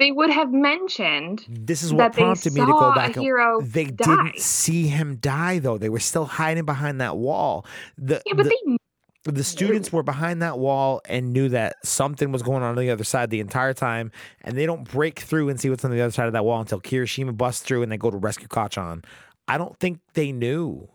[0.00, 3.16] they would have mentioned This is what they prompted me to go back.
[3.16, 4.04] a hero they die.
[4.04, 5.78] didn't see him die though.
[5.78, 7.64] They were still hiding behind that wall.
[7.96, 8.76] The Yeah, but the, they
[9.24, 12.90] the students were behind that wall and knew that something was going on on the
[12.90, 14.10] other side the entire time.
[14.40, 16.58] And they don't break through and see what's on the other side of that wall
[16.60, 19.04] until Kirishima busts through and they go to rescue Kacchan.
[19.46, 20.88] I don't think they knew,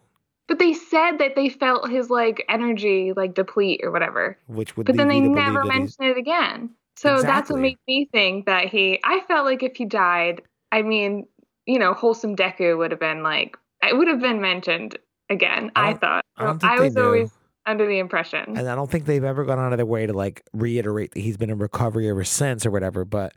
[0.48, 4.38] but they said that they felt his like energy like deplete or whatever.
[4.48, 6.72] which would But then they believe never mentioned it again.
[6.98, 9.00] So that's what made me think that he.
[9.04, 10.42] I felt like if he died,
[10.72, 11.26] I mean,
[11.66, 14.98] you know, wholesome Deku would have been like, it would have been mentioned
[15.30, 15.72] again.
[15.76, 16.26] I I, thought.
[16.38, 17.32] I I was always
[17.66, 18.58] under the impression.
[18.58, 21.20] And I don't think they've ever gone out of their way to like reiterate that
[21.20, 23.06] he's been in recovery ever since or whatever.
[23.06, 23.34] But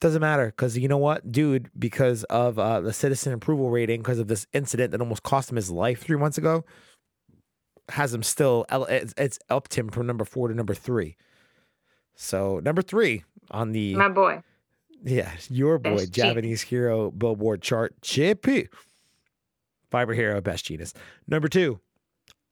[0.00, 1.70] doesn't matter because you know what, dude?
[1.78, 5.56] Because of uh, the citizen approval rating, because of this incident that almost cost him
[5.56, 6.64] his life three months ago,
[7.90, 8.66] has him still.
[8.70, 11.16] It's, it's upped him from number four to number three.
[12.14, 14.42] So number three on the My boy.
[15.04, 18.68] yeah your boy Best Japanese hero Billboard chart JP
[19.90, 20.94] Fiber Hero Best Jeanist.
[21.28, 21.78] Number two,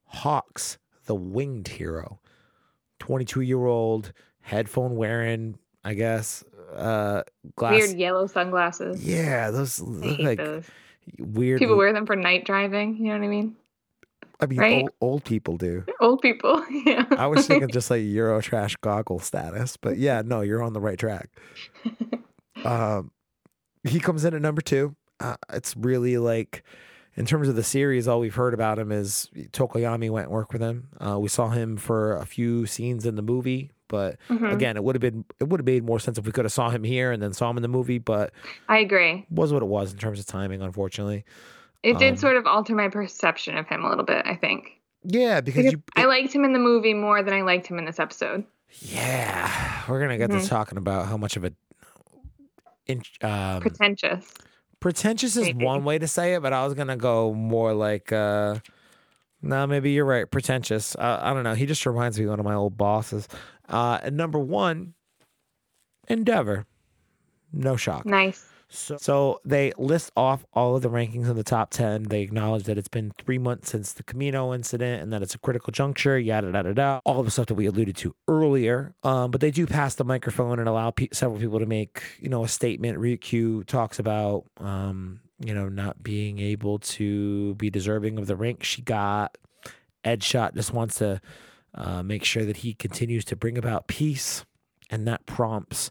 [0.04, 2.20] Hawks, the winged hero.
[3.00, 6.44] 22 year old, headphone wearing, I guess,
[6.76, 7.22] uh,
[7.56, 7.72] glass.
[7.72, 9.04] Weird yellow sunglasses.
[9.04, 10.64] Yeah, those I look hate like those.
[11.18, 11.58] weird.
[11.58, 12.96] People wear them for night driving.
[12.96, 13.56] You know what I mean?
[14.42, 14.82] I mean, right?
[14.82, 15.84] old, old people do.
[16.00, 16.62] Old people.
[16.84, 17.04] yeah.
[17.12, 20.80] I was thinking just like Euro trash goggle status, but yeah, no, you're on the
[20.80, 21.30] right track.
[22.64, 23.10] Um,
[23.82, 24.94] he comes in at number two.
[25.18, 26.62] Uh, it's really like,
[27.16, 30.52] in terms of the series, all we've heard about him is Tokoyami went and worked
[30.52, 30.88] with him.
[31.04, 34.52] Uh, we saw him for a few scenes in the movie, but Mhm.
[34.52, 36.52] again, it would have been it would have made more sense if we could have
[36.52, 37.98] saw him here and then saw him in the movie.
[37.98, 38.32] But
[38.68, 39.26] I agree.
[39.28, 41.24] was what it was in terms of timing, unfortunately.
[41.82, 44.80] It did Um, sort of alter my perception of him a little bit, I think.
[45.04, 45.82] Yeah, because Because you.
[45.96, 48.44] I liked him in the movie more than I liked him in this episode.
[48.80, 50.48] yeah, we're gonna get to Mhm.
[50.48, 51.52] talking about how much of a.
[52.86, 54.32] In, um, Pretentious.
[54.80, 55.64] pretentious is Maybe.
[55.64, 58.12] one way to say it, but I was gonna go more like.
[58.12, 58.58] uh
[59.44, 60.30] No, maybe you're right.
[60.30, 60.94] Pretentious.
[60.94, 61.54] Uh, I don't know.
[61.54, 63.26] He just reminds me of one of my old bosses.
[63.68, 64.94] Uh, and number one,
[66.08, 66.64] Endeavor.
[67.52, 68.06] No shock.
[68.06, 68.48] Nice.
[68.72, 72.04] So, so they list off all of the rankings in the top 10.
[72.04, 75.38] They acknowledge that it's been three months since the Kamino incident and that it's a
[75.38, 77.00] critical juncture, yada, yada, yada.
[77.04, 78.94] All of the stuff that we alluded to earlier.
[79.02, 82.30] Um, but they do pass the microphone and allow pe- several people to make, you
[82.30, 82.98] know, a statement.
[82.98, 88.64] Ryukyu talks about, um, you know, not being able to be deserving of the rank
[88.64, 89.36] she got.
[90.02, 91.20] Ed Edgeshot just wants to
[91.74, 94.46] uh, make sure that he continues to bring about peace.
[94.90, 95.90] And that prompts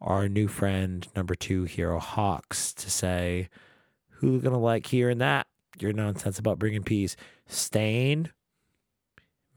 [0.00, 3.48] our new friend, number two hero Hawks, to say,
[4.18, 5.46] Who gonna like hearing that?
[5.78, 7.16] Your nonsense about bringing peace.
[7.46, 8.30] Stain,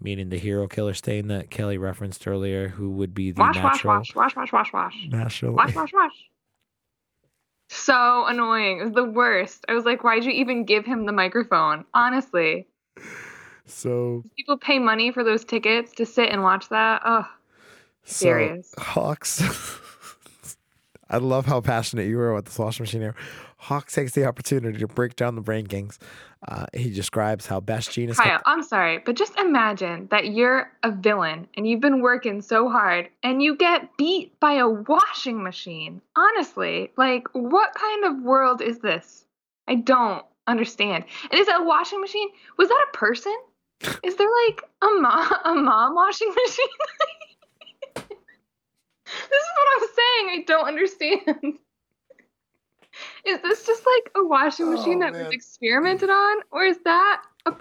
[0.01, 3.63] meaning the hero killer Stain that Kelly referenced earlier, who would be the Wash, wash,
[3.63, 3.93] natural.
[3.97, 5.07] wash, wash, wash, wash, wash.
[5.09, 5.53] Natural.
[5.53, 6.29] Wash, wash, wash.
[7.69, 8.79] So annoying.
[8.79, 9.65] It was the worst.
[9.67, 11.85] I was like, why'd you even give him the microphone?
[11.93, 12.67] Honestly.
[13.65, 17.01] So, People pay money for those tickets to sit and watch that.
[17.05, 17.23] Oh,
[18.03, 18.73] so Serious.
[18.77, 19.41] Hawks.
[21.13, 23.13] I love how passionate you were about the washing machine here.
[23.57, 25.99] Hawk takes the opportunity to break down the rankings.
[26.47, 28.17] Uh, he describes how best Jeanist.
[28.17, 32.67] Kyle, I'm sorry, but just imagine that you're a villain and you've been working so
[32.67, 36.01] hard and you get beat by a washing machine.
[36.15, 39.25] Honestly, like, what kind of world is this?
[39.67, 41.05] I don't understand.
[41.29, 42.29] And is that a washing machine?
[42.57, 43.35] Was that a person?
[44.03, 46.65] Is there like a mom a mom washing machine?
[49.29, 50.29] This is what I'm saying.
[50.29, 51.59] I don't understand.
[53.25, 55.25] Is this just like a washing machine Oh, that man.
[55.25, 57.53] was experimented on, or is that a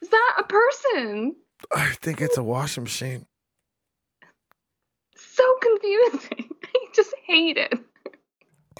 [0.00, 1.34] is that a person?
[1.74, 3.26] I think it's a washing machine.
[5.16, 6.50] So confusing.
[6.64, 7.74] I just hate it.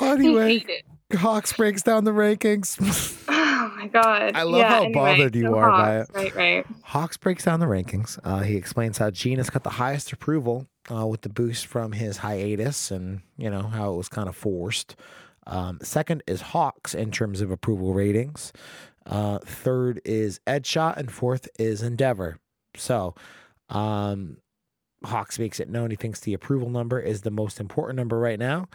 [0.01, 1.18] Anyway, hate it.
[1.18, 3.20] Hawks breaks down the rankings.
[3.66, 4.32] Oh my god.
[4.36, 6.09] I love Yeah, how anyway, bothered you so are by it.
[6.12, 6.66] Right, right.
[6.82, 8.18] Hawks breaks down the rankings.
[8.22, 12.18] Uh, he explains how Jeanist got the highest approval uh, with the boost from his
[12.18, 14.97] hiatus and, you know, how it was kind of forced.
[15.47, 18.53] Um, second is Hawks in terms of approval ratings.
[19.07, 22.39] Uh, third is Edgeshot, and fourth is Endeavor.
[22.76, 23.14] So,
[23.68, 24.39] um,
[25.05, 28.39] Hawks makes it known he thinks the approval number is the most important number right
[28.39, 28.68] now.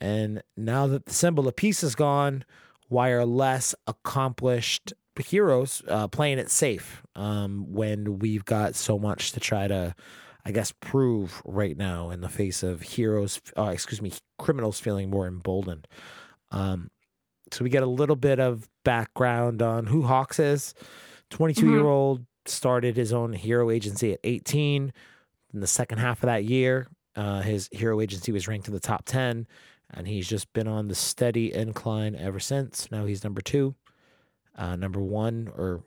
[0.00, 2.44] And now that the symbol of peace is gone,
[2.88, 9.32] why are less accomplished heroes uh, playing it safe um, when we've got so much
[9.32, 9.94] to try to,
[10.44, 15.10] I guess, prove right now in the face of heroes, uh, excuse me, criminals feeling
[15.10, 15.86] more emboldened.
[16.50, 16.90] Um,
[17.52, 20.74] so we get a little bit of background on who Hawks is.
[21.30, 24.92] 22 year old started his own hero agency at 18.
[25.52, 26.86] In the second half of that year,
[27.16, 29.46] uh, his hero agency was ranked in the top 10,
[29.92, 32.90] and he's just been on the steady incline ever since.
[32.90, 33.74] Now he's number two
[34.60, 35.82] uh, number one, or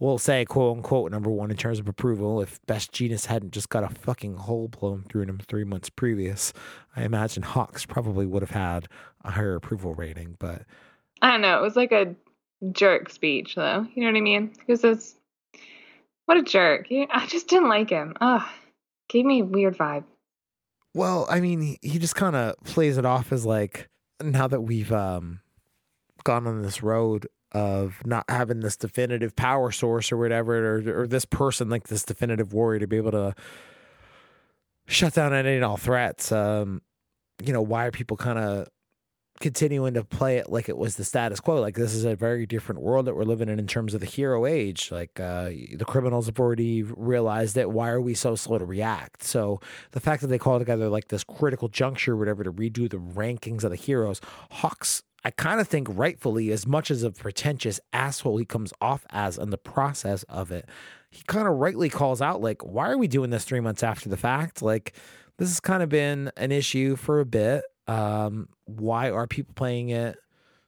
[0.00, 2.40] we'll say quote unquote number one in terms of approval.
[2.40, 6.52] If Best Jeanist hadn't just got a fucking hole blown through him three months previous,
[6.96, 8.88] I imagine Hawks probably would have had
[9.24, 10.36] a higher approval rating.
[10.40, 10.62] But
[11.22, 11.58] I don't know.
[11.58, 12.16] It was like a
[12.72, 13.86] jerk speech, though.
[13.94, 14.52] You know what I mean?
[14.58, 15.14] Because it's
[16.26, 16.86] what a jerk.
[16.90, 18.14] I just didn't like him.
[18.20, 18.42] Ugh,
[19.08, 20.04] gave me a weird vibe.
[20.94, 23.88] well, I mean, he, he just kind of plays it off as like
[24.22, 25.40] now that we've um
[26.24, 31.06] gone on this road of not having this definitive power source or whatever, or, or
[31.06, 33.34] this person like this definitive warrior to be able to
[34.86, 36.32] shut down any and all threats.
[36.32, 36.82] Um,
[37.42, 38.68] you know, why are people kind of
[39.40, 41.60] continuing to play it like it was the status quo?
[41.60, 44.06] Like this is a very different world that we're living in in terms of the
[44.06, 44.90] hero age.
[44.90, 47.70] Like uh, the criminals have already realized it.
[47.70, 49.22] Why are we so slow to react?
[49.22, 49.60] So
[49.92, 53.64] the fact that they call together like this critical juncture, whatever, to redo the rankings
[53.64, 54.20] of the heroes,
[54.50, 55.02] Hawks.
[55.24, 59.36] I kind of think rightfully, as much as a pretentious asshole he comes off as
[59.36, 60.68] in the process of it,
[61.10, 64.08] he kind of rightly calls out like, why are we doing this three months after
[64.08, 64.62] the fact?
[64.62, 64.94] Like,
[65.36, 67.64] this has kind of been an issue for a bit.
[67.86, 70.16] Um, why are people playing it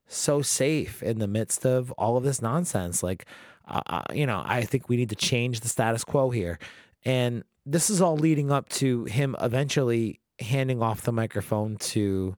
[0.06, 3.02] so safe in the midst of all of this nonsense?
[3.02, 3.26] Like,
[3.68, 6.58] uh, you know, I think we need to change the status quo here.
[7.04, 12.36] And this is all leading up to him eventually handing off the microphone to,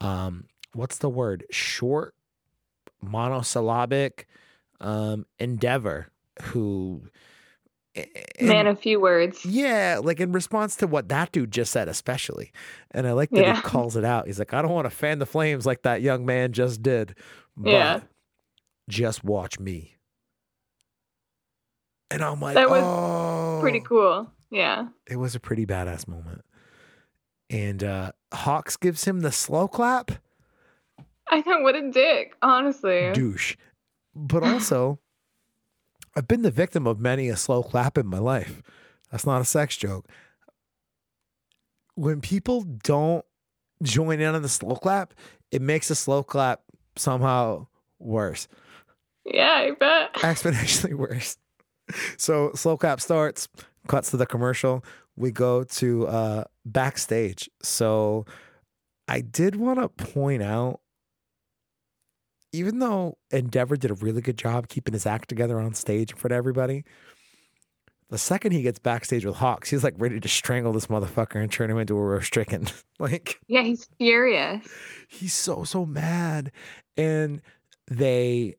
[0.00, 0.44] um,
[0.74, 1.44] what's the word?
[1.50, 2.14] Short,
[3.02, 4.26] monosyllabic,
[4.80, 6.10] um, endeavor,
[6.42, 7.02] who.
[8.40, 9.44] Man, a few words.
[9.44, 12.52] Yeah, like in response to what that dude just said, especially.
[12.92, 13.56] And I like that Yeah.
[13.56, 14.26] he calls it out.
[14.26, 17.16] He's like, I don't want to fan the flames like that young man just did.
[17.56, 18.00] But Yeah.
[18.88, 19.96] just watch me.
[22.12, 24.30] And I'm like, That was oh, Pretty cool.
[24.50, 24.88] Yeah.
[25.08, 26.42] It was a pretty badass moment.
[27.50, 30.12] And uh Hawks gives him the slow clap.
[31.32, 33.10] I know what a dick, honestly.
[33.12, 33.56] douche.
[34.14, 34.98] But also,
[36.16, 38.62] I've been the victim of many a slow clap in my life.
[39.10, 40.06] That's not a sex joke.
[41.94, 43.24] When people don't
[43.82, 45.14] join in on the slow clap,
[45.50, 46.62] it makes the slow clap
[46.96, 47.66] somehow
[47.98, 48.48] worse,
[49.24, 50.14] Yeah, I bet.
[50.14, 51.36] exponentially worse.
[52.16, 53.48] So, slow clap starts,
[53.88, 54.84] cuts to the commercial.
[55.16, 57.50] We go to uh, backstage.
[57.62, 58.26] So,
[59.08, 60.80] I did want to point out
[62.52, 66.16] even though Endeavor did a really good job keeping his act together on stage in
[66.16, 66.84] front of everybody,
[68.08, 71.50] the second he gets backstage with Hawks, he's like ready to strangle this motherfucker and
[71.50, 72.66] turn him into a roast chicken.
[72.98, 74.66] like Yeah, he's furious.
[75.08, 76.52] he's so so mad,
[76.96, 77.40] and
[77.88, 78.56] they.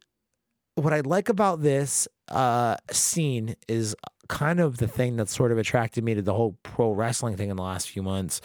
[0.75, 3.93] What I like about this uh, scene is
[4.29, 7.49] kind of the thing that sort of attracted me to the whole pro wrestling thing
[7.49, 8.39] in the last few months.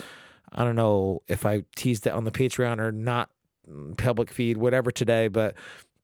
[0.51, 3.31] I don't know if I teased it on the Patreon or not,
[3.97, 5.55] public feed, whatever today, but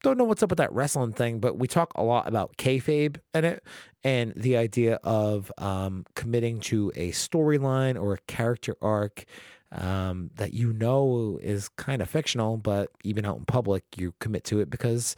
[0.03, 1.39] don't know what's up with that wrestling thing.
[1.39, 3.63] But we talk a lot about kayfabe in it
[4.05, 9.25] and the idea of um, committing to a storyline or a character arc
[9.71, 14.45] um, that you know is kind of fictional, but even out in public, you commit
[14.45, 15.17] to it because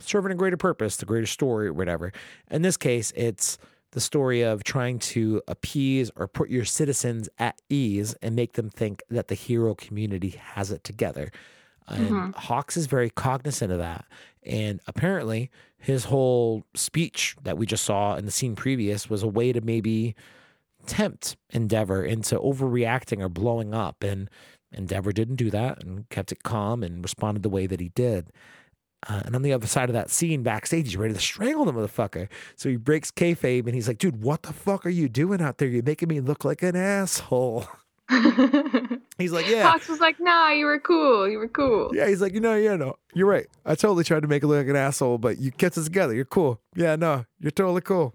[0.00, 2.12] serving a greater purpose, the greater story, or whatever.
[2.50, 3.58] In this case, it's
[3.92, 8.68] the story of trying to appease or put your citizens at ease and make them
[8.68, 11.30] think that the hero community has it together.
[11.88, 12.34] And Mhm.
[12.34, 14.04] Hawks is very cognizant of that.
[14.44, 19.28] And apparently, his whole speech that we just saw in the scene previous was a
[19.28, 20.14] way to maybe
[20.86, 24.02] tempt Endeavor into overreacting or blowing up.
[24.02, 24.30] And
[24.72, 28.30] Endeavor didn't do that and kept it calm and responded the way that he did.
[29.08, 31.72] Uh, and on the other side of that scene, backstage, he's ready to strangle the
[31.72, 32.28] motherfucker.
[32.56, 35.58] So he breaks kayfabe and he's like, dude, what the fuck are you doing out
[35.58, 35.68] there?
[35.68, 37.66] You're making me look like an asshole.
[39.18, 39.64] He's like, yeah.
[39.64, 41.28] Hawks was like, "Nah, you were cool.
[41.28, 43.46] You were cool." Yeah, he's like, you know, yeah, no, you're right.
[43.64, 46.14] I totally tried to make it look like an asshole, but you kept us together.
[46.14, 46.60] You're cool.
[46.76, 48.14] Yeah, no, you're totally cool.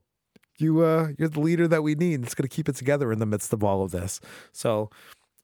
[0.59, 2.23] You, uh, you're the leader that we need.
[2.23, 4.21] It's gonna keep it together in the midst of all of this.
[4.53, 4.89] So,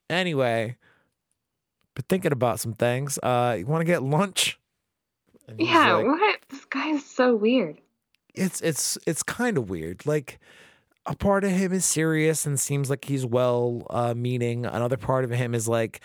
[0.10, 0.78] anyway,
[1.96, 3.18] but thinking about some things.
[3.24, 4.60] Uh, you want to get lunch?
[5.58, 6.40] Yeah, like, what?
[6.50, 7.82] This guy is so weird.
[8.36, 10.06] it's it's it's kind of weird.
[10.06, 10.40] Like
[11.08, 14.66] a part of him is serious and seems like he's well uh, meaning.
[14.66, 16.04] Another part of him is like,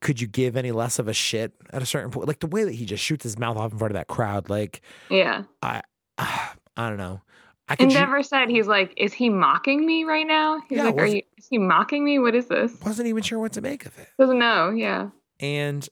[0.00, 2.28] could you give any less of a shit at a certain point?
[2.28, 4.48] Like the way that he just shoots his mouth off in front of that crowd.
[4.48, 4.80] Like
[5.10, 5.44] Yeah.
[5.62, 5.82] I
[6.18, 7.20] I don't know.
[7.68, 10.98] I could ju- said he's like, "Is he mocking me right now?" He's Yeah, like,
[10.98, 11.22] "Are you?
[11.36, 12.20] Is he mocking me?
[12.20, 14.06] What is this?" wasn't even sure what to make of it.
[14.18, 14.70] Doesn't know.
[14.70, 15.08] Yeah.
[15.40, 15.88] And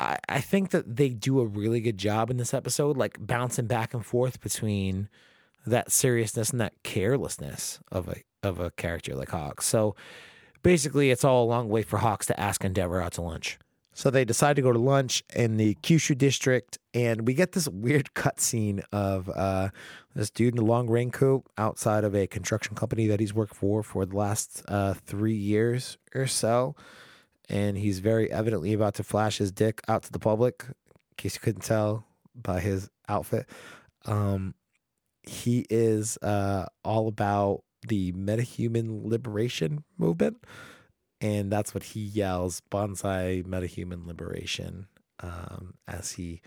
[0.00, 3.66] I, I think that they do a really good job in this episode, like bouncing
[3.68, 5.08] back and forth between
[5.66, 9.66] that seriousness and that carelessness of a of a character like Hawks.
[9.66, 9.94] So
[10.62, 13.58] basically it's all a long way for Hawks to ask Endeavor out to lunch.
[13.94, 17.68] So they decide to go to lunch in the Kyushu district, and we get this
[17.68, 19.68] weird cutscene of uh,
[20.14, 23.82] this dude in a long raincoat outside of a construction company that he's worked for
[23.82, 26.74] for the last uh, three years or so
[27.48, 30.74] and he's very evidently about to flash his dick out to the public, in
[31.16, 33.46] case you couldn't tell by his outfit.
[34.06, 34.54] Um,
[35.22, 40.44] he is uh, all about the metahuman liberation movement,
[41.20, 44.86] and that's what he yells: "Bonsai metahuman liberation!"
[45.20, 46.40] Um, as he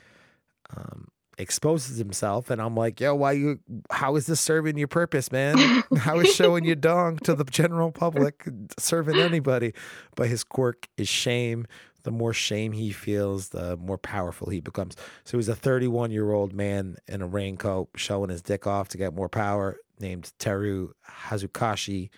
[0.75, 1.07] um,
[1.37, 3.59] exposes himself, and I'm like, "Yo, why you?
[3.91, 5.57] How is this serving your purpose, man?
[5.97, 8.47] How is showing your dong to the general public
[8.77, 9.73] serving anybody?"
[10.15, 11.67] But his quirk is shame.
[12.05, 14.95] The more shame he feels, the more powerful he becomes.
[15.23, 18.97] So he's a 31 year old man in a raincoat showing his dick off to
[18.97, 22.09] get more power, named Teru Hazukashi,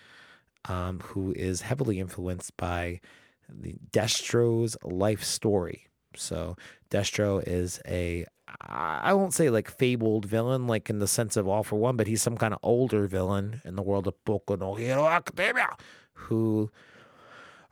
[0.66, 3.00] um, who is heavily influenced by
[3.48, 5.86] the Destro's life story.
[6.16, 6.56] So
[6.90, 8.26] Destro is a
[8.60, 12.06] I won't say like fabled villain, like in the sense of all for one, but
[12.06, 15.76] he's some kind of older villain in the world of Boku no Hero Academia,
[16.12, 16.70] who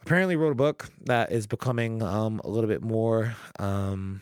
[0.06, 4.20] apparently wrote a book that is becoming um, a little bit more um,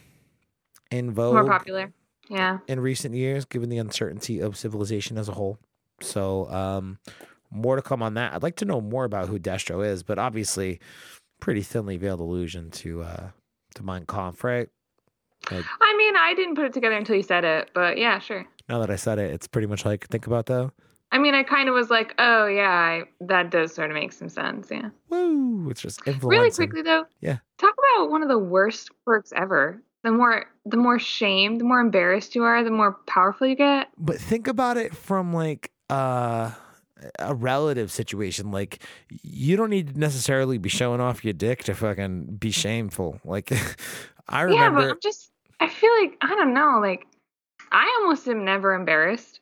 [0.90, 1.92] in vogue More popular.
[2.30, 2.58] Yeah.
[2.66, 5.58] in recent years, given the uncertainty of civilization as a whole.
[6.00, 6.98] So, um,
[7.50, 8.32] more to come on that.
[8.32, 10.80] I'd like to know more about who Destro is, but obviously,
[11.38, 13.28] pretty thinly veiled allusion to uh,
[13.74, 14.68] to Mein Kampf, right?
[15.50, 18.46] Like, I mean, I didn't put it together until you said it, but yeah, sure.
[18.70, 20.72] now that I said it, it's pretty much like think about though.
[21.14, 24.12] I mean, I kind of was like, oh yeah, I, that does sort of make
[24.12, 24.66] some sense.
[24.68, 24.88] Yeah.
[25.10, 25.70] Woo!
[25.70, 26.28] It's just influencing.
[26.28, 27.04] Really quickly though.
[27.20, 27.38] Yeah.
[27.58, 29.80] Talk about one of the worst quirks ever.
[30.02, 33.88] The more the more shame, the more embarrassed you are, the more powerful you get.
[33.96, 36.50] but think about it from like uh
[37.18, 38.82] a relative situation like
[39.22, 43.52] you don't need to necessarily be showing off your dick to fucking be shameful like
[44.28, 44.80] i remember.
[44.80, 47.06] Yeah, but I'm just I feel like I don't know, like
[47.70, 49.40] I almost am never embarrassed.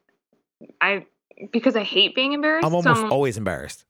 [0.81, 1.07] I
[1.53, 2.65] because I hate being embarrassed.
[2.67, 3.85] i'm so almost I'm- always embarrassed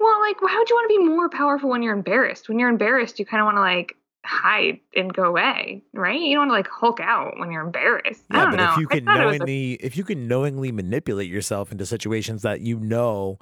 [0.00, 2.48] Well, like, why would you want to be more powerful when you're embarrassed?
[2.48, 3.94] When you're embarrassed, you kind of want to like
[4.24, 6.18] hide and go away, right?
[6.20, 8.22] You don't want to like Hulk out when you're embarrassed.
[8.30, 8.72] I yeah don't but know.
[8.72, 12.60] if you can was a- knowingly if you can knowingly manipulate yourself into situations that
[12.60, 13.38] you know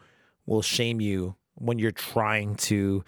[0.47, 3.05] will shame you when you're trying to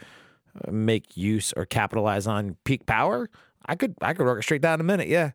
[0.66, 3.28] uh, make use or capitalize on peak power
[3.66, 5.30] i could i could orchestrate that in a minute yeah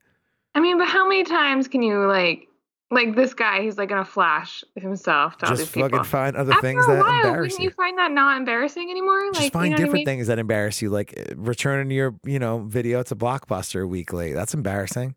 [0.55, 2.46] I mean, but how many times can you like,
[2.89, 3.61] like this guy?
[3.61, 5.89] He's like gonna flash himself to all these just people.
[5.89, 8.89] fucking find other After things that while, embarrass wouldn't you you find that not embarrassing
[8.89, 9.19] anymore?
[9.33, 10.05] Just like, find you know different I mean?
[10.05, 14.33] things that embarrass you, like returning your, you know, video to Blockbuster a week late.
[14.33, 15.15] That's embarrassing.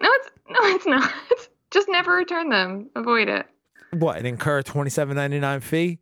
[0.00, 1.12] No, it's no, it's not.
[1.70, 2.90] Just never return them.
[2.94, 3.46] Avoid it.
[3.92, 4.18] What?
[4.18, 5.98] And incur a twenty seven ninety nine fee?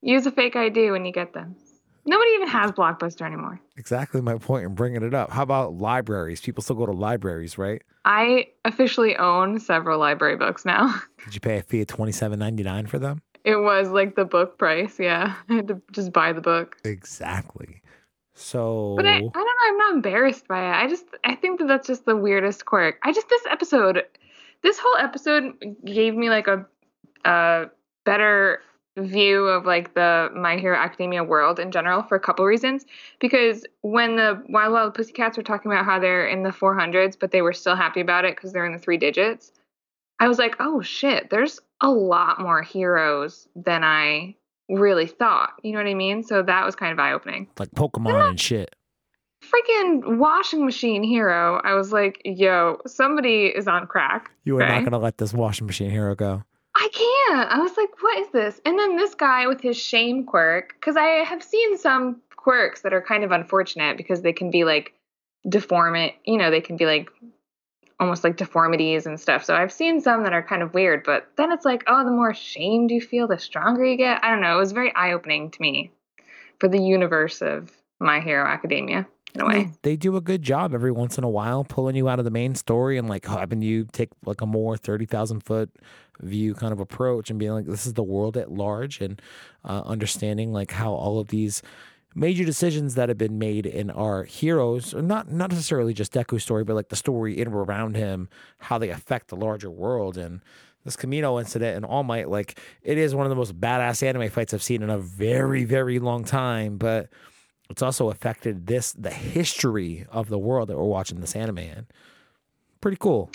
[0.00, 1.56] Use a fake ID when you get them.
[2.04, 3.60] Nobody even has Blockbuster anymore.
[3.76, 5.30] Exactly my point in bringing it up.
[5.30, 6.40] How about libraries?
[6.40, 7.82] People still go to libraries, right?
[8.04, 10.94] I officially own several library books now.
[11.24, 13.22] Did you pay a fee of twenty seven ninety nine for them?
[13.44, 14.98] it was like the book price.
[14.98, 16.76] Yeah, I had to just buy the book.
[16.84, 17.82] Exactly.
[18.34, 19.42] So, But I, I don't know.
[19.66, 20.84] I'm not embarrassed by it.
[20.84, 22.98] I just I think that that's just the weirdest quirk.
[23.02, 24.04] I just this episode,
[24.62, 25.52] this whole episode
[25.84, 26.66] gave me like a
[27.24, 27.66] a
[28.04, 28.60] better
[28.98, 32.84] view of like the My Hero Academia world in general for a couple reasons.
[33.20, 37.30] Because when the Wild Wild Pussycats were talking about how they're in the 400s, but
[37.30, 39.52] they were still happy about it because they're in the three digits,
[40.20, 44.36] I was like, oh shit, there's a lot more heroes than I
[44.68, 45.54] really thought.
[45.62, 46.22] You know what I mean?
[46.22, 48.74] So that was kind of eye opening like Pokemon and shit.
[49.42, 51.60] freaking washing machine hero.
[51.64, 54.30] I was like, yo, somebody is on crack.
[54.44, 54.68] You are Okay.
[54.74, 56.44] not going to let this washing machine hero go.
[56.74, 57.50] I can't.
[57.50, 58.60] I was like, what is this?
[58.64, 62.92] And then this guy with his shame quirk, because I have seen some quirks that
[62.92, 64.94] are kind of unfortunate because they can be like
[65.46, 67.10] deformant, you know, they can be like
[68.00, 69.44] almost like deformities and stuff.
[69.44, 72.10] So I've seen some that are kind of weird, but then it's like, oh, the
[72.10, 74.24] more ashamed you feel, the stronger you get.
[74.24, 74.56] I don't know.
[74.56, 75.92] It was very eye opening to me
[76.58, 77.70] for the universe of
[78.00, 79.70] My Hero Academia in a way.
[79.82, 82.30] They do a good job every once in a while pulling you out of the
[82.30, 85.70] main story and like having you take like a more 30,000 foot
[86.20, 89.20] view kind of approach and being like, this is the world at large and
[89.64, 91.62] uh, understanding like how all of these
[92.14, 96.42] major decisions that have been made in our heroes, or not not necessarily just Deku's
[96.42, 98.28] story, but like the story in and around him,
[98.58, 100.18] how they affect the larger world.
[100.18, 100.40] And
[100.84, 104.28] this Kamino incident and All Might, like it is one of the most badass anime
[104.30, 106.76] fights I've seen in a very, very long time.
[106.76, 107.08] But
[107.72, 111.86] it's also affected this the history of the world that we're watching this anime in.
[112.80, 113.30] Pretty cool.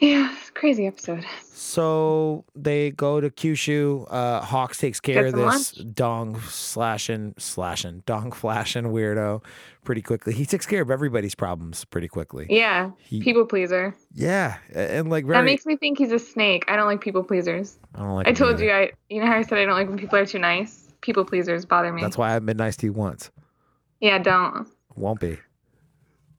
[0.00, 1.24] Yeah, crazy episode.
[1.42, 4.06] So they go to Kyushu.
[4.08, 9.42] Uh, Hawks takes care of this dong slashing, slashing, dong flashing weirdo
[9.82, 10.34] pretty quickly.
[10.34, 12.46] He takes care of everybody's problems pretty quickly.
[12.48, 13.92] Yeah, He- people pleaser.
[14.14, 15.38] Yeah, and like very.
[15.38, 16.64] That makes me think he's a snake.
[16.68, 17.76] I don't like people pleasers.
[17.96, 18.28] I don't like.
[18.28, 18.64] I told either.
[18.66, 20.87] you, I you know how I said I don't like when people are too nice.
[21.00, 22.02] People pleasers bother me.
[22.02, 23.30] That's why I haven't been nice to you once.
[24.00, 25.38] yeah, don't Won't be.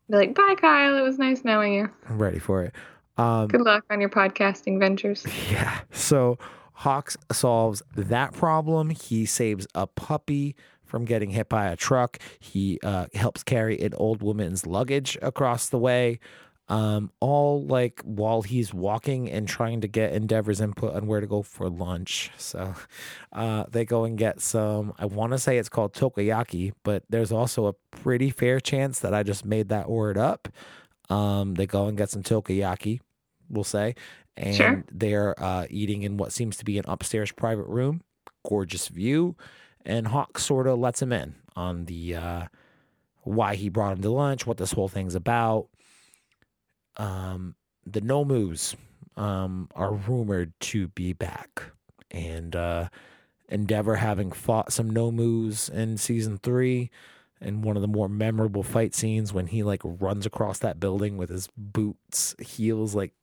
[0.09, 0.95] be like, bye, Kyle.
[0.97, 1.89] It was nice knowing you.
[2.09, 2.73] I'm ready for it.
[3.17, 5.25] Um, Good luck on your podcasting ventures.
[5.51, 5.79] Yeah.
[5.91, 6.37] So
[6.73, 8.89] Hawks solves that problem.
[8.89, 10.55] He saves a puppy
[10.85, 12.17] from getting hit by a truck.
[12.39, 16.19] He uh, helps carry an old woman's luggage across the way.
[16.69, 21.25] Um, all like while he's walking and trying to get Endeavor's input on where to
[21.25, 22.29] go for lunch.
[22.37, 22.75] So
[23.33, 27.31] uh, they go and get some, I want to say it's called takoyaki, but there's
[27.31, 30.47] also a pretty fair chance that I just made that word up.
[31.09, 32.99] Um, they go and get some takoyaki,
[33.49, 33.95] we'll say,
[34.37, 34.83] and Sure.
[34.91, 38.01] they're uh, eating in what seems to be an upstairs private room.
[38.47, 39.35] Gorgeous view,
[39.85, 42.45] and Hawk sort of lets him in on the uh,
[43.23, 45.67] why he brought him to lunch, what this whole thing's about.
[46.99, 48.75] Um, the Nomus
[49.17, 51.63] um, are rumored to be back,
[52.11, 52.89] and uh,
[53.47, 56.91] Endeavor having fought some Nomus in season three.
[57.41, 61.15] And one of the more memorable fight scenes when he like runs across that building
[61.15, 63.13] with his boots, heels like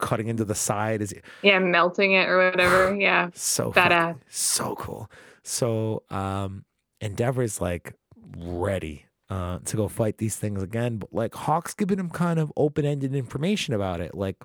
[0.00, 2.94] cutting into the side is Yeah, melting it or whatever.
[3.00, 4.18] Yeah, so badass.
[4.28, 5.08] so cool.
[5.44, 6.64] So um
[7.00, 7.94] Endeavor is like
[8.36, 12.52] ready uh to go fight these things again, but like Hawk's giving him kind of
[12.56, 14.14] open-ended information about it.
[14.14, 14.36] Like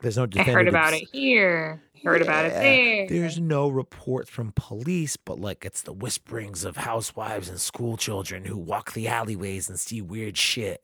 [0.00, 1.82] there's no I heard about it here.
[2.04, 3.08] Heard about it there.
[3.08, 8.44] There's no reports from police, but like it's the whisperings of housewives and school children
[8.44, 10.82] who walk the alleyways and see weird shit.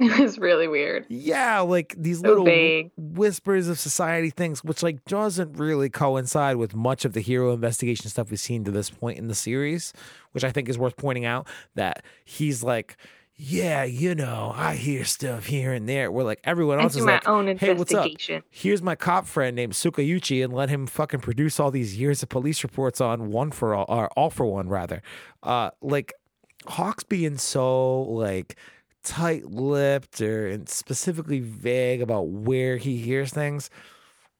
[0.10, 1.04] It was really weird.
[1.08, 2.90] Yeah, like these So little vague.
[2.96, 8.08] whispers of society things, which like doesn't really coincide with much of the hero investigation
[8.08, 9.92] stuff we've seen to this point in the series,
[10.32, 12.96] which I think is worth pointing out that he's like,
[13.36, 16.10] yeah, you know, I hear stuff here and there.
[16.10, 18.06] Where like everyone else is my like, own hey, what's up?
[18.50, 22.28] Here's my cop friend named Tsukauchi, and let him fucking produce all these years of
[22.28, 25.02] police reports on one for all, or all for one rather.
[25.42, 26.12] Uh, like
[26.66, 28.56] Hawks being so like
[29.02, 33.70] tight-lipped or and specifically vague about where he hears things.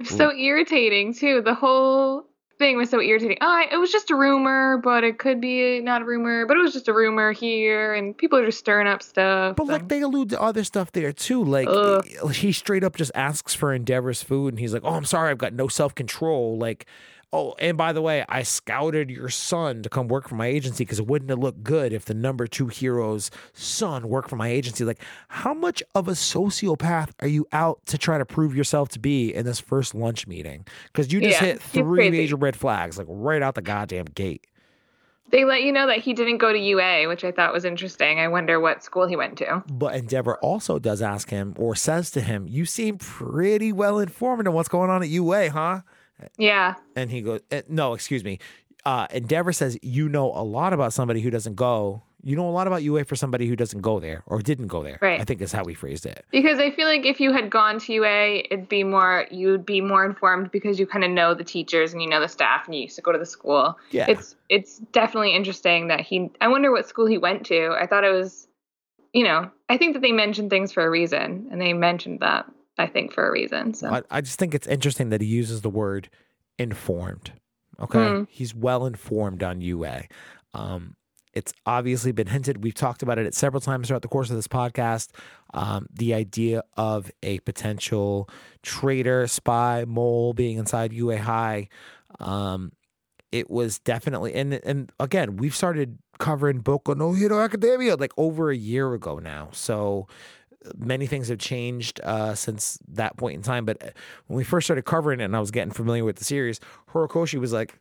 [0.04, 1.42] So irritating too.
[1.42, 2.24] The whole
[2.60, 3.38] thing was so irritating.
[3.40, 6.60] Oh, it was just a rumor, but it could be not a rumor, but it
[6.60, 9.56] was just a rumor here, and people are just stirring up stuff.
[9.56, 11.42] But like they allude to other stuff there too.
[11.42, 12.04] Like Ugh.
[12.32, 15.38] he straight up just asks for Endeavor's food, and he's like, "Oh, I'm sorry, I've
[15.38, 16.86] got no self control." Like,
[17.32, 20.84] oh, and by the way, I scouted your son to come work for my agency
[20.84, 24.48] because it wouldn't have looked good if the number two hero's son worked for my
[24.48, 24.84] agency.
[24.84, 28.98] Like, how much of a sociopath are you out to try to prove yourself to
[28.98, 30.66] be in this first lunch meeting?
[30.86, 34.46] Because you just Yeah, hit three major red flags, like right out the goddamn gate.
[35.30, 38.18] they let you know that he didn't go to UA, which I thought was interesting.
[38.18, 39.62] I wonder what school he went to.
[39.70, 44.48] But Endeavor also does ask him or says to him, You seem pretty well informed
[44.48, 45.80] on what's going on at UA, huh?
[46.36, 46.74] Yeah.
[46.96, 48.38] And he goes, eh, no, excuse me.
[48.84, 52.02] Uh, Endeavor says, you know a lot about somebody who doesn't go.
[52.22, 54.82] You know a lot about UA for somebody who doesn't go there or didn't go
[54.82, 54.98] there.
[55.00, 55.20] Right.
[55.20, 56.24] I think is how we phrased it.
[56.30, 59.80] Because I feel like if you had gone to UA, it'd be more you'd be
[59.80, 62.74] more informed because you kind of know the teachers and you know the staff and
[62.74, 63.78] you used to go to the school.
[63.90, 64.06] Yeah.
[64.08, 67.74] It's it's definitely interesting that he I wonder what school he went to.
[67.80, 68.46] I thought it was
[69.12, 72.46] you know, I think that they mentioned things for a reason and they mentioned that
[72.80, 73.74] I think for a reason.
[73.74, 76.08] So I, I just think it's interesting that he uses the word
[76.58, 77.32] informed.
[77.78, 77.98] Okay.
[77.98, 78.26] Mm.
[78.30, 80.04] He's well informed on UA.
[80.54, 80.96] Um,
[81.32, 82.64] it's obviously been hinted.
[82.64, 85.10] We've talked about it several times throughout the course of this podcast.
[85.54, 88.28] Um, the idea of a potential
[88.62, 91.68] traitor, spy, mole being inside UA High.
[92.18, 92.72] Um,
[93.30, 98.50] it was definitely, and and again, we've started covering Boku no Hero Academia like over
[98.50, 99.50] a year ago now.
[99.52, 100.08] So
[100.76, 103.64] many things have changed uh, since that point in time.
[103.64, 103.90] But uh,
[104.26, 106.60] when we first started covering it and I was getting familiar with the series,
[106.92, 107.78] Horikoshi was like,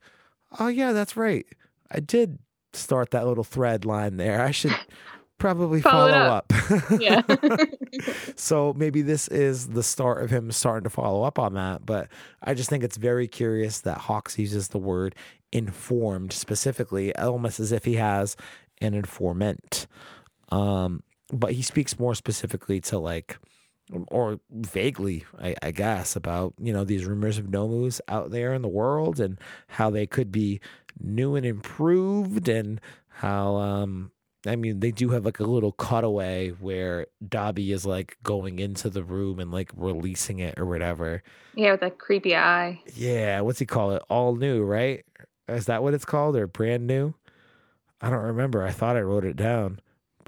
[0.59, 1.45] "Oh yeah, that's right.
[1.91, 2.39] I did
[2.73, 4.41] start that little thread line there.
[4.41, 4.75] I should
[5.37, 6.53] probably Follow follow, it up."
[6.99, 7.21] yeah.
[8.35, 11.85] so maybe this is the start of him starting to follow up on that.
[11.85, 12.07] But
[12.41, 15.15] I just think it's very curious that Hawks uses the word
[15.51, 18.35] informed specifically, almost as if he has
[18.81, 19.87] an informant.
[20.49, 23.37] Um, but he speaks more specifically to like
[24.09, 28.61] or vaguely, I, I guess, about you know these rumors of nomus out there in
[28.61, 30.59] the world and how they could be
[30.99, 34.11] new and improved, and how um,
[34.45, 38.89] I mean they do have like a little cutaway where Dabi is like going into
[38.89, 41.23] the room and like releasing it or whatever.
[41.55, 42.81] yeah, with that creepy eye.
[42.93, 44.03] Yeah, what's he call it?
[44.09, 45.03] All new, right?
[45.47, 47.15] Is that what it's called or brand new?
[48.01, 48.63] I don't remember.
[48.63, 49.79] I thought I wrote it down,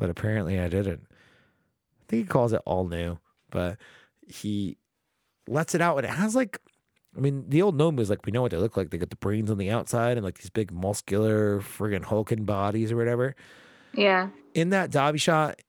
[0.01, 1.05] but apparently I didn't.
[1.11, 3.19] I think he calls it all new,
[3.51, 3.77] but
[4.27, 4.77] he
[5.47, 6.59] lets it out and it has like
[7.15, 8.89] I mean, the old Nomus, like we know what they look like.
[8.89, 12.91] They got the brains on the outside and like these big muscular friggin' hulking bodies
[12.91, 13.35] or whatever.
[13.93, 14.29] Yeah.
[14.53, 15.59] In that Dabi shot,